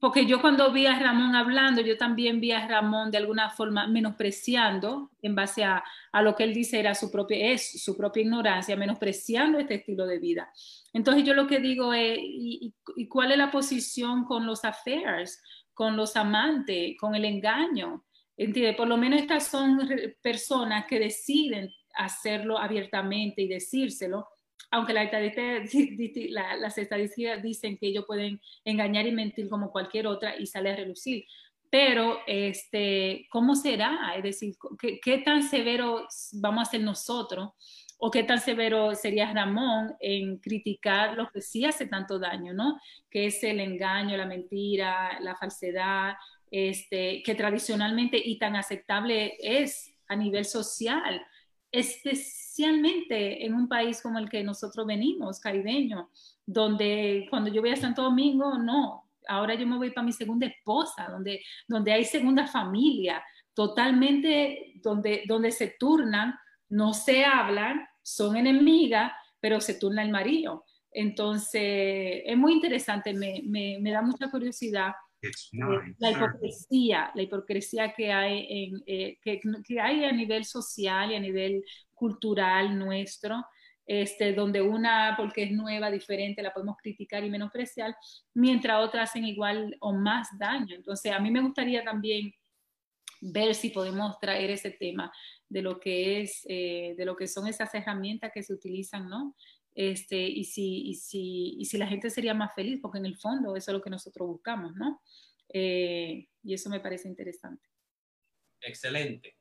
[0.00, 3.86] porque yo cuando vi a Ramón hablando, yo también vi a Ramón de alguna forma
[3.86, 8.22] menospreciando, en base a, a, lo que él dice era su propia, es su propia
[8.22, 10.50] ignorancia, menospreciando este estilo de vida.
[10.94, 15.42] Entonces yo lo que digo es, ¿y, y cuál es la posición con los affairs,
[15.74, 18.06] con los amantes, con el engaño?
[18.38, 18.72] ¿Entiende?
[18.72, 19.86] Por lo menos estas son
[20.22, 24.26] personas que deciden hacerlo abiertamente y decírselo
[24.70, 24.92] aunque
[26.30, 30.76] las estadísticas dicen que ellos pueden engañar y mentir como cualquier otra y sale a
[30.76, 31.24] relucir.
[31.70, 34.12] Pero, este, ¿cómo será?
[34.16, 34.54] Es decir,
[35.02, 37.50] ¿qué, tan severo vamos a ser nosotros?
[37.98, 42.80] ¿O qué tan severo sería Ramón en criticar lo que sí hace tanto daño, ¿no?
[43.08, 46.14] Que es el engaño, la mentira, la falsedad,
[46.50, 51.24] este, que tradicionalmente y tan aceptable es a nivel social
[51.72, 56.10] especialmente en un país como el que nosotros venimos, caribeño,
[56.44, 60.46] donde cuando yo voy a Santo Domingo, no, ahora yo me voy para mi segunda
[60.46, 63.22] esposa, donde, donde hay segunda familia,
[63.54, 66.34] totalmente donde, donde se turnan,
[66.68, 70.64] no se hablan, son enemigas, pero se turna el marido.
[70.90, 74.92] Entonces, es muy interesante, me, me, me da mucha curiosidad
[75.98, 81.14] la hipocresía, la hipocresía que hay, en, eh, que, que, hay a nivel social y
[81.14, 81.64] a nivel
[81.94, 83.44] cultural nuestro,
[83.86, 87.94] este, donde una, porque es nueva, diferente, la podemos criticar y menospreciar,
[88.34, 90.74] mientras otras hacen igual o más daño.
[90.74, 92.32] Entonces, a mí me gustaría también
[93.20, 95.12] ver si podemos traer ese tema
[95.48, 99.34] de lo que es, eh, de lo que son esas herramientas que se utilizan, ¿no?
[99.82, 103.16] Este, y, si, y, si, y si la gente sería más feliz, porque en el
[103.16, 105.00] fondo eso es lo que nosotros buscamos, ¿no?
[105.54, 107.66] Eh, y eso me parece interesante.
[108.60, 109.38] Excelente.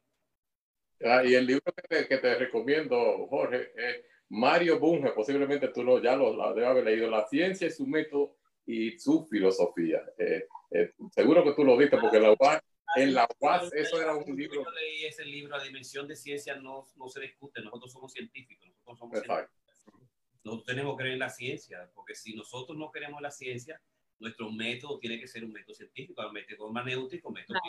[1.04, 6.16] Ah, y el libro que te, recomiendo, Jorge, es Mario Bunge, posiblemente tú lo, ya
[6.16, 10.02] lo, debes haber leído, La ciencia y su método y su filosofía.
[10.18, 12.62] Eh, eh, seguro que tú lo viste porque la UAS,
[12.96, 14.64] en la UAS eso era un libro.
[14.64, 18.70] Yo leí ese libro, La dimensión de ciencia no, no se discute, nosotros somos científicos,
[18.70, 19.59] nosotros somos científicos
[20.44, 23.82] nosotros tenemos que creer en la ciencia, porque si nosotros no queremos la ciencia,
[24.20, 27.60] nuestro método tiene que ser un método científico, un método hermenéutico, un método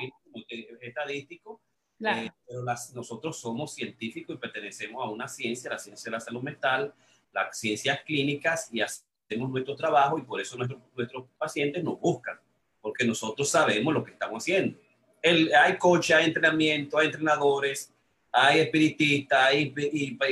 [0.81, 1.61] estadístico,
[2.01, 6.43] eh, pero nosotros somos científicos y pertenecemos a una ciencia, la ciencia de la salud
[6.43, 6.95] mental,
[7.33, 12.39] las ciencias clínicas y hacemos nuestro trabajo y por eso nuestros, nuestros pacientes nos buscan,
[12.81, 14.79] porque nosotros sabemos lo que estamos haciendo.
[15.23, 17.93] El, hay coach, hay entrenamiento, hay entrenadores,
[18.33, 19.75] hay espiritistas, hay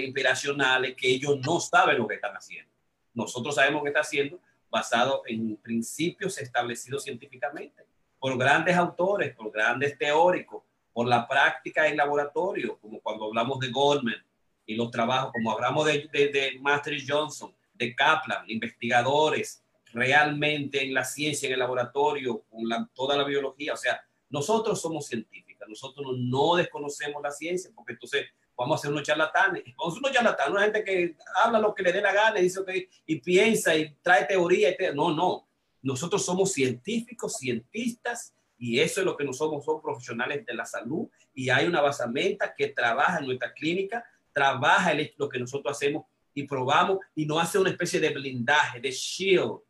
[0.05, 2.71] inspiracionales que ellos no saben lo que están haciendo.
[3.15, 4.41] Nosotros sabemos lo que está haciendo
[4.71, 7.85] basado en principios establecidos científicamente
[8.19, 13.71] por grandes autores, por grandes teóricos, por la práctica en laboratorio, como cuando hablamos de
[13.71, 14.25] Goldman
[14.67, 21.05] y los trabajos, como hablamos de, de, Master Johnson, de Kaplan, investigadores realmente en la
[21.05, 23.73] ciencia, en el laboratorio, con toda la biología.
[23.73, 28.91] O sea, nosotros somos científicos nosotros no desconocemos la ciencia, porque entonces vamos a hacer
[28.91, 32.01] unos charlatanes, vamos a hacer unos charlatanes, una gente que habla lo que le dé
[32.01, 32.61] la gana y dice
[33.07, 34.71] y piensa y trae teoría.
[34.71, 35.49] Y no, no,
[35.83, 41.09] nosotros somos científicos, cientistas, y eso es lo que nosotros somos, profesionales de la salud,
[41.33, 46.05] y hay una basamenta que trabaja en nuestra clínica, trabaja lo que nosotros hacemos
[46.35, 49.61] y probamos, y nos hace una especie de blindaje, de shield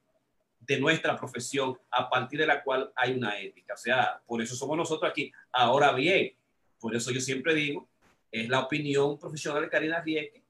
[0.68, 3.72] de nuestra profesión, a partir de la cual hay una ética.
[3.72, 5.32] O sea, por eso somos nosotros aquí.
[5.50, 6.34] Ahora bien,
[6.78, 7.88] por eso yo siempre digo,
[8.30, 10.44] es la opinión profesional de Karina Rieke,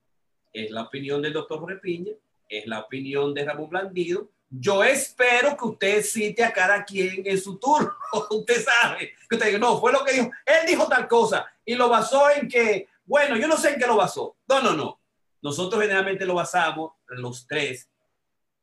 [0.52, 4.28] es la opinión del doctor Jorge es la opinión de Ramón Blandido.
[4.50, 7.92] Yo espero que usted cite a cada quien en su turno.
[8.30, 10.30] usted sabe que usted diga, no, fue lo que dijo.
[10.44, 13.86] Él dijo tal cosa y lo basó en que, bueno, yo no sé en qué
[13.86, 14.36] lo basó.
[14.48, 14.98] No, no, no.
[15.42, 17.88] Nosotros generalmente lo basamos, los tres,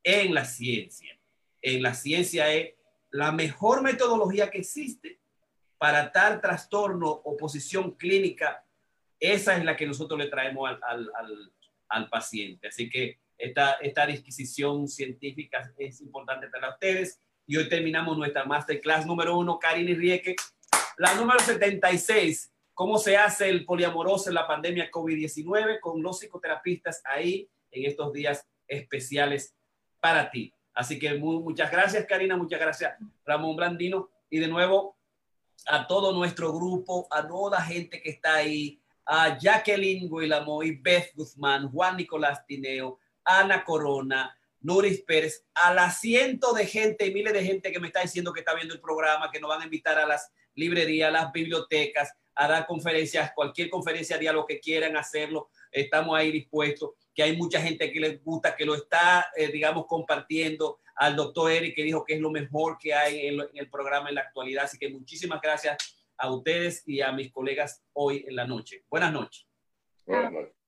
[0.03, 1.14] en la ciencia.
[1.65, 2.75] En la ciencia es
[3.09, 5.19] la mejor metodología que existe
[5.79, 8.63] para tal trastorno o posición clínica.
[9.19, 11.51] Esa es la que nosotros le traemos al, al,
[11.89, 12.67] al, paciente.
[12.67, 17.19] Así que esta, esta disquisición científica es importante para ustedes.
[17.47, 20.35] Y hoy terminamos nuestra masterclass número uno, Karine Rieke.
[20.97, 27.01] La número 76, cómo se hace el poliamoroso en la pandemia COVID-19 con los psicoterapistas
[27.05, 29.55] ahí en estos días especiales
[29.99, 30.53] para ti.
[30.75, 32.95] Así que muchas gracias, Karina, muchas gracias,
[33.25, 34.09] Ramón Blandino.
[34.29, 34.97] Y de nuevo,
[35.67, 41.13] a todo nuestro grupo, a toda la gente que está ahí, a Jacqueline Guilamoy, Beth
[41.15, 47.43] Guzmán, Juan Nicolás Tineo, Ana Corona, Nuris Pérez, a la ciento de gente miles de
[47.43, 49.97] gente que me está diciendo que está viendo el programa, que nos van a invitar
[49.97, 55.49] a las librerías, a las bibliotecas, a dar conferencias, cualquier conferencia, diálogo que quieran hacerlo,
[55.75, 59.85] estamos ahí dispuestos, que hay mucha gente que les gusta, que lo está, eh, digamos,
[59.87, 63.69] compartiendo al doctor Eric, que dijo que es lo mejor que hay en, en el
[63.69, 64.65] programa en la actualidad.
[64.65, 65.77] Así que muchísimas gracias
[66.17, 68.85] a ustedes y a mis colegas hoy en la noche.
[68.89, 69.45] Buenas noches.
[70.05, 70.64] Buenas noches.